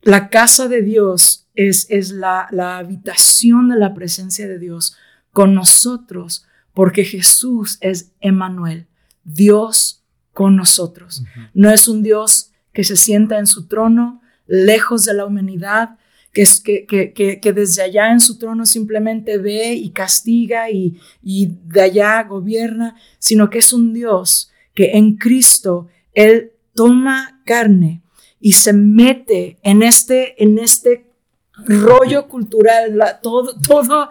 la 0.01 0.29
casa 0.29 0.67
de 0.67 0.81
Dios 0.81 1.45
es, 1.53 1.85
es 1.91 2.09
la, 2.09 2.47
la 2.49 2.79
habitación 2.79 3.69
de 3.69 3.77
la 3.77 3.93
presencia 3.93 4.47
de 4.47 4.57
Dios 4.57 4.97
con 5.31 5.53
nosotros, 5.53 6.47
porque 6.73 7.05
Jesús 7.05 7.77
es 7.81 8.13
Emmanuel, 8.19 8.87
Dios 9.23 10.01
con 10.33 10.55
nosotros. 10.55 11.23
No 11.53 11.69
es 11.69 11.87
un 11.87 12.01
Dios 12.01 12.51
que 12.75 12.83
se 12.83 12.97
sienta 12.97 13.39
en 13.39 13.47
su 13.47 13.67
trono, 13.67 14.21
lejos 14.45 15.05
de 15.05 15.13
la 15.13 15.25
humanidad, 15.25 15.97
que, 16.33 16.41
es, 16.41 16.59
que, 16.59 16.85
que, 16.85 17.13
que, 17.13 17.53
desde 17.53 17.81
allá 17.81 18.11
en 18.11 18.19
su 18.19 18.38
trono 18.38 18.65
simplemente 18.65 19.38
ve 19.38 19.73
y 19.73 19.91
castiga 19.91 20.69
y, 20.69 20.99
y 21.23 21.53
de 21.63 21.81
allá 21.81 22.21
gobierna, 22.23 22.95
sino 23.17 23.49
que 23.49 23.59
es 23.59 23.71
un 23.71 23.93
Dios 23.93 24.51
que 24.73 24.97
en 24.97 25.15
Cristo 25.15 25.88
Él 26.13 26.51
toma 26.73 27.41
carne 27.45 28.01
y 28.41 28.51
se 28.51 28.73
mete 28.73 29.57
en 29.63 29.81
este, 29.81 30.43
en 30.43 30.59
este 30.59 31.05
rollo 31.65 32.27
cultural, 32.27 33.01
todo, 33.23 33.55
todo, 33.65 34.09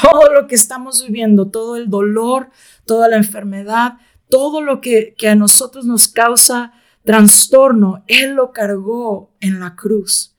todo 0.00 0.32
lo 0.32 0.46
que 0.46 0.54
estamos 0.54 1.04
viviendo, 1.04 1.48
todo 1.48 1.76
el 1.76 1.90
dolor, 1.90 2.50
toda 2.86 3.08
la 3.08 3.16
enfermedad, 3.16 3.94
todo 4.30 4.60
lo 4.60 4.80
que, 4.80 5.14
que 5.18 5.28
a 5.28 5.34
nosotros 5.34 5.84
nos 5.84 6.06
causa 6.06 6.72
trastorno, 7.04 8.04
Él 8.06 8.34
lo 8.34 8.52
cargó 8.52 9.32
en 9.40 9.60
la 9.60 9.74
cruz. 9.74 10.34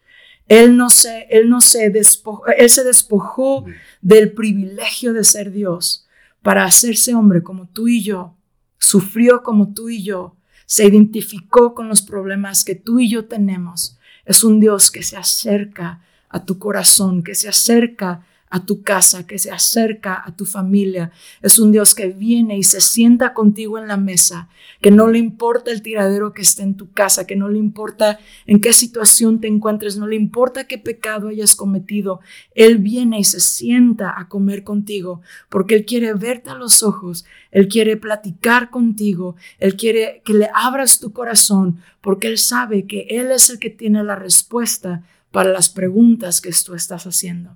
Él 0.48 0.76
no 0.78 0.90
se, 0.90 1.28
él 1.30 1.48
no 1.48 1.62
se 1.62 1.92
despojó, 1.92 2.48
él 2.48 2.70
se 2.72 2.84
despojó 2.84 3.66
del 4.02 4.32
privilegio 4.32 5.14
de 5.14 5.24
ser 5.24 5.52
Dios 5.52 6.08
para 6.42 6.64
hacerse 6.64 7.14
hombre 7.14 7.44
como 7.44 7.68
tú 7.68 7.88
y 7.88 8.02
yo, 8.02 8.36
sufrió 8.80 9.44
como 9.44 9.74
tú 9.76 9.90
y 9.90 10.04
yo, 10.04 10.36
se 10.66 10.86
identificó 10.86 11.76
con 11.76 11.88
los 11.88 12.02
problemas 12.02 12.64
que 12.64 12.74
tú 12.74 13.00
y 13.00 13.10
yo 13.10 13.26
tenemos. 13.26 13.98
Es 14.26 14.44
un 14.44 14.60
Dios 14.60 14.90
que 14.90 15.04
se 15.04 15.18
acerca 15.18 16.02
a 16.30 16.46
tu 16.46 16.58
corazón, 16.58 17.24
que 17.24 17.36
se 17.36 17.50
acerca 17.50 18.26
a 18.50 18.66
tu 18.66 18.82
casa, 18.82 19.28
que 19.28 19.38
se 19.38 19.52
acerca 19.52 20.24
a 20.26 20.36
tu 20.36 20.46
familia. 20.46 21.12
Es 21.42 21.60
un 21.60 21.72
Dios 21.72 21.94
que 21.94 22.08
viene 22.08 22.58
y 22.58 22.64
se 22.64 22.82
sienta 22.82 23.34
contigo 23.34 23.78
en 23.78 23.88
la 23.88 23.98
mesa, 23.98 24.50
que 24.82 24.90
no 24.90 25.08
le 25.08 25.20
importa 25.20 25.72
el 25.72 25.82
tiradero 25.82 26.34
que 26.34 26.42
esté 26.42 26.64
en 26.64 26.76
tu 26.76 26.92
casa, 26.92 27.28
que 27.28 27.36
no 27.36 27.48
le 27.48 27.60
importa 27.60 28.20
en 28.48 28.60
qué 28.60 28.74
situación 28.74 29.40
te 29.40 29.48
encuentres, 29.48 29.98
no 29.98 30.08
le 30.08 30.16
importa 30.16 30.66
qué 30.66 30.78
pecado 30.78 31.28
hayas 31.28 31.56
cometido. 31.56 32.22
Él 32.56 32.80
viene 32.80 33.20
y 33.20 33.24
se 33.24 33.40
sienta 33.40 34.16
a 34.18 34.28
comer 34.28 34.64
contigo 34.64 35.22
porque 35.50 35.76
Él 35.76 35.86
quiere 35.86 36.14
verte 36.14 36.50
a 36.50 36.56
los 36.56 36.82
ojos, 36.82 37.26
Él 37.52 37.68
quiere 37.68 37.98
platicar 37.98 38.72
contigo, 38.72 39.36
Él 39.60 39.76
quiere 39.76 40.22
que 40.26 40.34
le 40.34 40.50
abras 40.54 41.00
tu 41.00 41.14
corazón 41.14 41.82
porque 42.02 42.28
Él 42.28 42.40
sabe 42.40 42.88
que 42.88 43.08
Él 43.10 43.30
es 43.32 43.50
el 43.52 43.60
que 43.60 43.70
tiene 43.70 44.04
la 44.04 44.16
respuesta 44.16 45.04
para 45.32 45.52
las 45.52 45.70
preguntas 45.70 46.42
que 46.42 46.52
tú 46.66 46.74
estás 46.74 47.06
haciendo. 47.06 47.56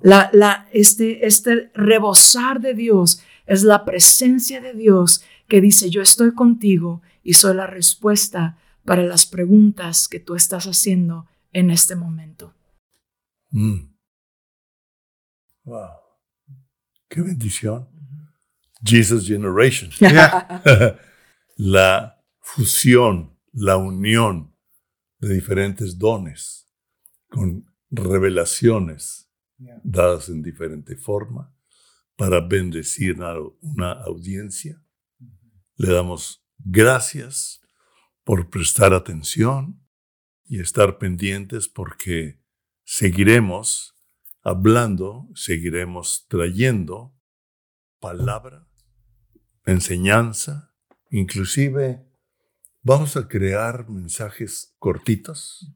La, 0.00 0.30
la, 0.32 0.68
este, 0.72 1.26
este 1.26 1.70
rebosar 1.74 2.60
de 2.60 2.74
Dios 2.74 3.22
es 3.46 3.62
la 3.62 3.84
presencia 3.84 4.60
de 4.60 4.74
Dios 4.74 5.24
que 5.48 5.60
dice, 5.60 5.90
yo 5.90 6.02
estoy 6.02 6.34
contigo 6.34 7.02
y 7.22 7.34
soy 7.34 7.54
la 7.54 7.66
respuesta 7.66 8.58
para 8.84 9.02
las 9.02 9.26
preguntas 9.26 10.08
que 10.08 10.20
tú 10.20 10.34
estás 10.34 10.66
haciendo 10.66 11.26
en 11.52 11.70
este 11.70 11.96
momento. 11.96 12.54
Mm. 13.50 13.94
Wow. 15.64 15.90
Qué 17.08 17.22
bendición. 17.22 17.88
Jesus 18.82 19.26
Generation. 19.26 19.90
Yeah. 19.98 20.98
la 21.56 22.22
fusión, 22.40 23.36
la 23.52 23.76
unión 23.76 24.54
de 25.18 25.34
diferentes 25.34 25.98
dones 25.98 26.68
con 27.28 27.66
revelaciones 27.90 29.27
Yeah. 29.58 29.80
dadas 29.82 30.28
en 30.28 30.42
diferente 30.42 30.94
forma 30.96 31.52
para 32.16 32.40
bendecir 32.40 33.22
a 33.22 33.34
una 33.60 33.92
audiencia. 33.92 34.80
Le 35.76 35.92
damos 35.92 36.44
gracias 36.58 37.60
por 38.24 38.50
prestar 38.50 38.92
atención 38.92 39.80
y 40.44 40.60
estar 40.60 40.98
pendientes 40.98 41.68
porque 41.68 42.40
seguiremos 42.84 43.94
hablando, 44.42 45.28
seguiremos 45.34 46.26
trayendo 46.28 47.14
palabra, 48.00 48.66
enseñanza, 49.64 50.74
inclusive 51.10 52.06
vamos 52.82 53.16
a 53.16 53.28
crear 53.28 53.88
mensajes 53.88 54.74
cortitos. 54.78 55.72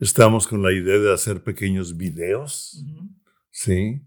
Estamos 0.00 0.46
con 0.46 0.62
la 0.62 0.72
idea 0.72 0.96
de 0.98 1.12
hacer 1.12 1.42
pequeños 1.42 1.96
videos, 1.96 2.84
¿sí? 3.50 4.00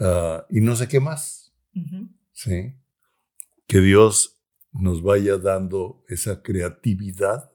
Ah, 0.00 0.44
y 0.50 0.60
no 0.60 0.74
sé 0.74 0.88
qué 0.88 0.98
más, 0.98 1.54
¿sí? 2.32 2.74
Que 3.68 3.78
Dios 3.78 4.42
nos 4.72 5.02
vaya 5.02 5.38
dando 5.38 6.04
esa 6.08 6.42
creatividad 6.42 7.52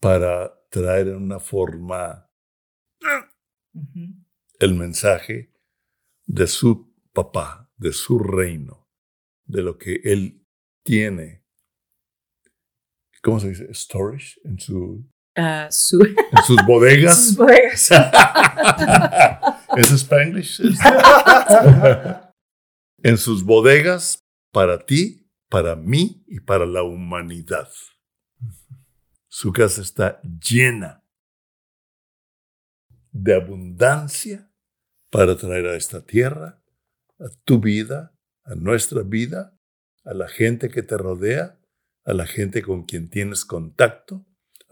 para 0.00 0.52
traer 0.68 1.08
en 1.08 1.16
una 1.16 1.40
forma 1.40 2.30
el 4.60 4.74
mensaje 4.74 5.54
de 6.26 6.46
su 6.46 6.94
papá, 7.14 7.72
de 7.78 7.92
su 7.94 8.18
reino, 8.18 8.90
de 9.46 9.62
lo 9.62 9.78
que 9.78 10.00
él 10.04 10.46
tiene. 10.82 11.42
¿Cómo 13.22 13.40
se 13.40 13.48
dice? 13.48 13.72
Storage 13.72 14.38
en, 14.44 14.58
su, 14.58 15.10
Su- 15.70 16.04
en 16.32 16.42
sus 16.46 16.64
bodegas. 16.66 17.26
sus 17.26 17.36
bodegas. 17.36 17.90
¿Es 19.76 19.90
Spanglish? 19.90 20.60
en 23.02 23.18
sus 23.18 23.42
bodegas 23.44 24.20
para 24.52 24.84
ti, 24.84 25.28
para 25.48 25.74
mí 25.74 26.24
y 26.28 26.40
para 26.40 26.66
la 26.66 26.82
humanidad. 26.82 27.68
Su 29.28 29.52
casa 29.52 29.82
está 29.82 30.20
llena 30.22 31.02
de 33.10 33.34
abundancia 33.34 34.48
para 35.10 35.36
traer 35.36 35.66
a 35.66 35.76
esta 35.76 36.04
tierra, 36.04 36.62
a 37.18 37.26
tu 37.44 37.60
vida, 37.60 38.12
a 38.44 38.54
nuestra 38.54 39.02
vida, 39.02 39.58
a 40.04 40.14
la 40.14 40.28
gente 40.28 40.68
que 40.68 40.82
te 40.82 40.96
rodea, 40.96 41.58
a 42.04 42.12
la 42.12 42.26
gente 42.26 42.62
con 42.62 42.84
quien 42.84 43.08
tienes 43.10 43.44
contacto, 43.44 44.24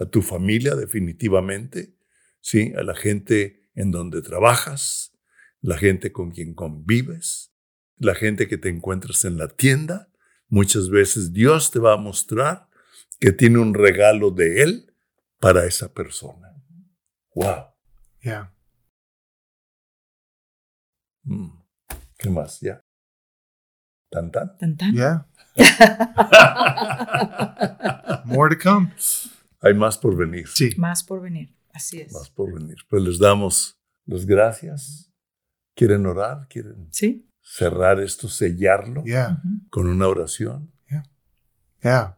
a 0.03 0.11
tu 0.11 0.23
familia 0.23 0.75
definitivamente, 0.75 1.97
¿sí? 2.41 2.73
a 2.77 2.83
la 2.83 2.95
gente 2.95 3.69
en 3.75 3.91
donde 3.91 4.23
trabajas, 4.23 5.13
la 5.61 5.79
gente 5.79 6.13
con 6.13 6.33
quien 6.33 6.55
convives, 6.55 7.55
la 7.97 8.15
gente 8.15 8.49
que 8.49 8.59
te 8.59 8.69
encuentras 8.69 9.25
en 9.25 9.39
la 9.39 9.49
tienda. 9.49 10.11
Muchas 10.49 10.91
veces 10.91 11.33
Dios 11.33 11.71
te 11.71 11.79
va 11.79 11.95
a 11.95 11.97
mostrar 11.97 12.69
que 13.21 13.33
tiene 13.33 13.59
un 13.59 13.75
regalo 13.75 14.31
de 14.31 14.63
Él 14.63 14.95
para 15.39 15.65
esa 15.65 15.93
persona. 15.93 16.49
¡Wow! 17.35 17.67
Yeah. 18.21 18.55
Mm. 21.25 21.51
¿Qué 22.19 22.31
más? 22.31 22.61
¿Ya? 22.61 22.85
¿Tan 24.11 24.31
tan? 24.31 24.57
Tan, 24.59 24.77
tan. 24.77 24.93
Yeah. 24.93 25.27
More 28.27 28.55
to 28.55 28.59
come. 28.59 28.93
Hay 29.63 29.75
más 29.75 29.97
por 29.99 30.17
venir. 30.17 30.47
Sí. 30.49 30.71
Más 30.77 31.03
por 31.05 31.21
venir. 31.23 31.55
Así 31.73 32.01
es. 32.01 32.13
Más 32.13 32.29
por 32.31 32.53
venir. 32.53 32.77
Pues 32.89 33.03
les 33.03 33.19
damos 33.19 33.79
las 34.07 34.27
gracias. 34.27 35.11
¿Quieren 35.75 36.05
orar? 36.07 36.47
¿Quieren? 36.49 36.89
¿Sí? 36.91 37.27
cerrar 37.45 38.01
esto, 38.01 38.29
sellarlo 38.29 39.03
Yeah. 39.05 39.43
con 39.71 39.87
una 39.89 40.07
oración. 40.07 40.71
Yeah. 41.83 42.17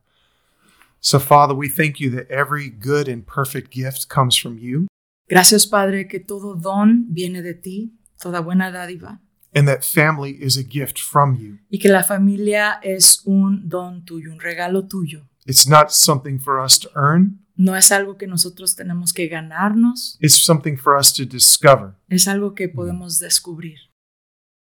So, 1.00 1.18
Father, 1.18 1.54
we 1.57 1.68
thank 1.68 1.98
you 1.98 2.11
that 2.11 2.30
every 2.30 2.68
good 2.70 3.09
and 3.09 3.24
perfect 3.26 3.72
gift 3.72 4.09
comes 4.09 4.37
from 4.37 4.59
you, 4.59 4.87
Gracias, 5.28 5.66
Padre, 5.66 6.07
que 6.07 6.20
todo 6.20 6.54
don 6.54 7.07
viene 7.12 7.40
de 7.42 7.54
ti, 7.54 7.98
toda 8.20 8.40
buena 8.40 8.70
dádiva, 8.70 9.22
and 9.54 9.66
that 9.66 9.83
family 9.83 10.37
is 10.38 10.59
a 10.59 10.62
gift 10.62 10.98
from 10.98 11.37
you. 11.38 11.59
y 11.70 11.78
que 11.78 11.88
la 11.88 12.02
familia 12.04 12.78
es 12.83 13.22
un 13.24 13.66
don 13.68 14.04
tuyo, 14.04 14.30
un 14.30 14.40
regalo 14.40 14.87
tuyo. 14.87 15.26
It's 15.46 15.66
not 15.68 15.90
something 15.92 16.38
for 16.38 16.59
us 16.62 16.78
to 16.80 16.88
earn, 16.94 17.40
No 17.57 17.76
es 17.76 17.92
algo 17.92 18.16
que 18.16 18.26
nosotros 18.26 18.74
tenemos 18.74 19.12
que 19.12 19.28
ganarnos, 19.28 20.16
it's 20.20 20.35
something 20.44 20.76
for 20.76 20.96
us 20.98 21.12
to 21.12 21.24
discover. 21.24 21.94
es 22.09 22.26
algo 22.26 22.54
que 22.54 22.68
podemos 22.68 23.18
descubrir. 23.20 23.78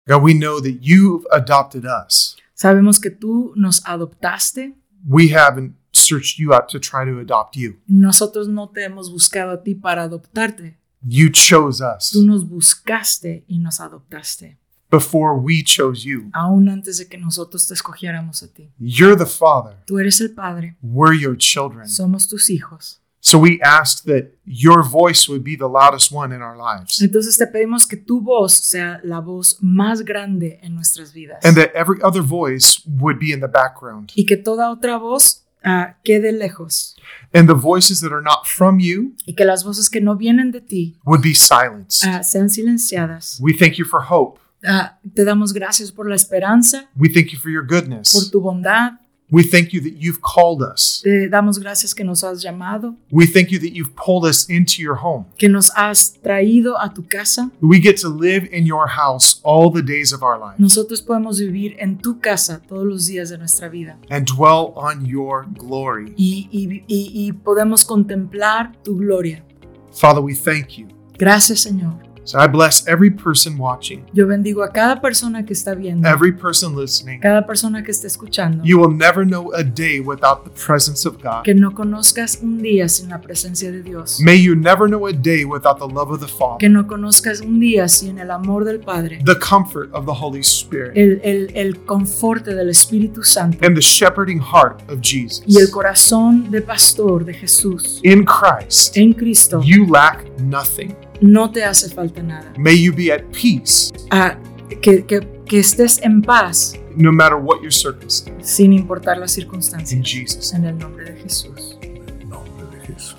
God, 0.07 0.23
we 0.23 0.33
know 0.33 0.59
that 0.61 0.79
you've 0.81 1.25
adopted 1.31 1.85
us. 1.85 2.35
Sabemos 2.55 2.99
que 2.99 3.11
tú 3.11 3.53
nos 3.55 3.81
adoptaste, 3.85 4.75
We 5.07 5.29
haven't 5.33 5.75
searched 5.91 6.37
you 6.39 6.53
out 6.53 6.69
to 6.69 6.79
try 6.79 7.05
to 7.05 7.19
adopt 7.19 7.55
you. 7.55 7.79
nosotros 7.87 8.47
no 8.47 8.69
te 8.69 8.83
hemos 8.83 9.11
buscado 9.11 9.51
a 9.51 9.61
ti 9.63 9.75
para 9.75 10.03
adoptarte, 10.03 10.77
You 11.03 11.29
chose 11.31 11.81
us 11.83 12.11
tú 12.11 12.23
nos 12.25 12.47
buscaste 12.47 13.43
y 13.47 13.57
nos 13.59 13.79
adoptaste, 13.79 14.57
before 14.91 15.39
we 15.39 15.63
chose 15.63 16.03
you. 16.05 16.29
aún 16.33 16.67
antes 16.69 16.97
de 16.97 17.07
que 17.07 17.17
nosotros 17.17 17.67
te 17.67 17.73
escogiéramos 17.73 18.43
a 18.43 18.47
ti. 18.47 18.69
You're 18.79 19.15
the 19.17 19.25
Father. 19.25 19.77
Tú 19.87 19.99
eres 19.99 20.19
el 20.21 20.31
Padre, 20.33 20.75
We're 20.81 21.15
your 21.17 21.35
children. 21.37 21.87
somos 21.87 22.27
tus 22.27 22.49
hijos. 22.49 22.97
So 23.23 23.37
we 23.37 23.59
ask 23.63 24.03
that 24.05 24.31
your 24.45 24.81
voice 24.83 25.29
would 25.29 25.43
be 25.43 25.55
the 25.55 25.67
loudest 25.69 26.11
one 26.11 26.33
in 26.35 26.41
our 26.41 26.57
lives 26.57 26.99
Entonces 27.03 27.37
te 27.37 27.45
pedimos 27.45 27.85
que 27.87 27.95
tu 27.95 28.19
voz 28.19 28.51
sea 28.51 28.99
la 29.03 29.19
voz 29.19 29.59
más 29.61 30.01
grande 30.01 30.59
en 30.63 30.73
nuestras 30.73 31.13
vidas 31.13 31.37
and 31.45 31.55
that 31.55 31.69
every 31.75 32.01
other 32.01 32.23
voice 32.23 32.81
would 32.87 33.19
be 33.19 33.31
in 33.31 33.39
the 33.39 33.47
background. 33.47 34.11
y 34.15 34.25
que 34.25 34.37
toda 34.37 34.71
otra 34.71 34.97
voz 34.97 35.43
ah, 35.63 35.97
quede 36.03 36.31
lejos 36.31 36.95
And 37.31 37.47
the 37.47 37.53
voices 37.53 38.01
that 38.01 38.11
are 38.11 38.23
not 38.23 38.47
from 38.47 38.79
you 38.79 39.13
y 39.27 39.33
que 39.35 39.45
las 39.45 39.63
voces 39.63 39.87
que 39.87 40.01
no 40.01 40.15
vienen 40.17 40.51
de 40.51 40.59
ti 40.61 40.97
would 41.05 41.21
be 41.21 41.35
silenced. 41.35 42.03
ah, 42.09 42.23
sean 42.23 42.49
silenciadas. 42.49 43.37
We 43.39 43.53
thank 43.53 43.75
you 43.77 43.85
for 43.85 44.01
hope. 44.09 44.39
Ah, 44.65 44.99
te 45.13 45.23
damos 45.25 45.53
gracias 45.53 45.91
por 45.91 46.07
la 46.07 46.15
esperanza, 46.15 46.89
We 46.95 47.09
thank 47.09 47.27
you 47.31 47.39
for 47.39 47.49
your 47.51 47.65
por 47.65 47.81
goodness. 47.81 48.29
tu 48.31 48.39
bondad. 48.41 48.93
We 49.33 49.43
thank 49.43 49.69
you 49.71 49.79
that 49.83 49.93
you've 49.97 50.19
called 50.19 50.61
us. 50.61 50.99
Te 51.05 51.29
damos 51.29 51.57
gracias 51.57 51.95
que 51.95 52.03
nos 52.03 52.21
has 52.21 52.41
llamado, 52.43 52.97
We 53.09 53.25
thank 53.25 53.47
you 53.49 53.59
that 53.59 53.69
you've 53.71 53.93
pulled 53.95 54.29
us 54.29 54.49
into 54.49 54.81
your 54.81 54.97
home. 55.01 55.25
que 55.37 55.47
nos 55.47 55.71
has 55.77 56.15
traído 56.21 56.77
a 56.77 56.93
tu 56.93 57.07
casa. 57.07 57.49
We 57.61 57.79
get 57.79 57.95
to 58.01 58.09
live 58.09 58.49
in 58.51 58.65
your 58.65 58.89
house 58.89 59.39
all 59.43 59.71
the 59.71 59.81
days 59.81 60.11
of 60.11 60.21
our 60.21 60.37
life 60.37 60.55
Nosotros 60.57 61.01
podemos 61.01 61.39
vivir 61.39 61.77
en 61.79 61.97
tu 61.97 62.19
casa 62.19 62.59
todos 62.67 62.85
los 62.85 63.05
días 63.05 63.29
de 63.29 63.37
nuestra 63.37 63.69
vida 63.69 63.97
and 64.09 64.27
dwell 64.27 64.73
on 64.75 65.05
your 65.05 65.45
glory. 65.57 66.13
y, 66.17 66.49
y- 66.51 66.83
y- 66.89 67.27
y 67.27 67.31
podemos 67.31 67.85
contemplar 67.85 68.73
tu 68.83 68.97
gloria. 68.97 69.45
Father, 69.93 70.21
we 70.21 70.35
thank 70.35 70.71
you. 70.77 70.87
Gracias 71.17 71.61
Señor. 71.61 72.10
So 72.23 72.37
I 72.39 72.47
bless 72.47 72.87
every 72.87 73.09
person 73.09 73.57
watching, 73.57 74.05
Yo 74.13 74.27
bendigo 74.27 74.61
a 74.63 74.71
cada 74.71 75.01
persona 75.01 75.43
que 75.43 75.53
está 75.53 75.73
viendo, 75.73 76.07
every 76.07 76.31
person 76.31 76.75
listening. 76.75 77.19
cada 77.19 77.45
persona 77.47 77.83
que 77.83 77.91
está 77.91 78.05
escuchando. 78.07 78.63
You 78.63 78.79
will 78.79 78.95
never 78.95 79.25
know 79.25 79.51
a 79.55 79.63
day 79.63 79.99
without 79.99 80.43
the 80.43 80.51
presence 80.51 81.07
of 81.07 81.15
God. 81.21 81.43
Que 81.43 81.55
no 81.55 81.71
conozcas 81.73 82.39
un 82.43 82.61
día 82.61 82.87
sin 82.89 83.09
la 83.09 83.19
presencia 83.21 83.71
de 83.71 83.81
Dios. 83.81 84.19
May 84.21 84.35
you 84.41 84.55
never 84.55 84.87
know 84.87 85.07
a 85.07 85.13
day 85.13 85.45
without 85.45 85.79
the 85.79 85.87
love 85.87 86.11
of 86.11 86.19
the 86.19 86.27
Father. 86.27 86.57
Que 86.59 86.69
no 86.69 86.85
conozcas 86.85 87.41
un 87.41 87.59
día 87.59 87.87
sin 87.89 88.19
el 88.19 88.29
amor 88.29 88.65
del 88.65 88.79
Padre, 88.79 89.19
the 89.25 89.37
comfort 89.39 89.89
of 89.93 90.05
the 90.05 90.13
Holy 90.13 90.41
Spirit, 90.43 90.95
el, 90.95 91.19
el, 91.23 91.49
el 91.55 91.79
conforte 91.85 92.53
del 92.53 92.69
Espíritu 92.69 93.23
Santo 93.23 93.57
and 93.65 93.75
the 93.75 93.81
shepherding 93.81 94.39
heart 94.39 94.79
of 94.89 94.99
Jesus. 95.01 95.43
y 95.47 95.57
el 95.59 95.71
corazón 95.71 96.51
de 96.51 96.61
pastor 96.61 97.25
de 97.25 97.33
Jesús. 97.33 97.99
In 98.03 98.23
Christ, 98.25 98.95
En 98.95 99.13
Cristo 99.13 99.61
you 99.63 99.87
lack 99.87 100.23
nothing. 100.39 100.95
No 101.21 101.51
te 101.51 101.63
hace 101.63 101.89
falta 101.89 102.21
nada. 102.21 102.51
May 102.57 102.81
you 102.83 102.93
be 102.93 103.11
at 103.13 103.21
peace 103.31 103.91
Ah, 104.09 104.37
que, 104.81 105.05
que, 105.05 105.19
que 105.45 105.59
estés 105.59 106.01
en 106.01 106.21
paz 106.21 106.73
no 106.95 107.11
matter 107.11 107.35
what 107.37 107.61
your 107.61 107.71
circumstance. 107.71 108.43
sin 108.43 108.73
importar 108.73 109.17
las 109.17 109.37
In 109.37 109.43
circunstancias. 109.43 110.01
Jesus' 110.05 110.53
En 110.53 110.65
el 110.65 110.77
nombre 110.77 111.05
de 111.05 111.21
Jesús. 111.21 111.77
En 111.81 111.97
el 111.97 112.29
nombre 112.29 112.65
de 112.77 112.85
Jesús. 112.85 113.17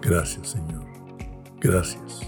Gracias, 0.00 0.48
Señor. 0.50 0.84
Gracias. 1.60 2.20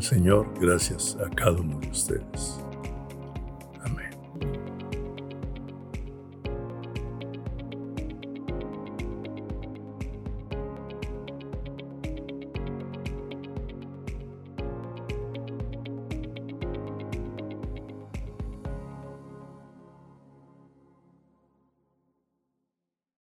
Señor, 0.00 0.46
gracias 0.60 1.16
a 1.24 1.28
cada 1.34 1.58
uno 1.60 1.80
de 1.80 1.88
ustedes. 1.88 2.60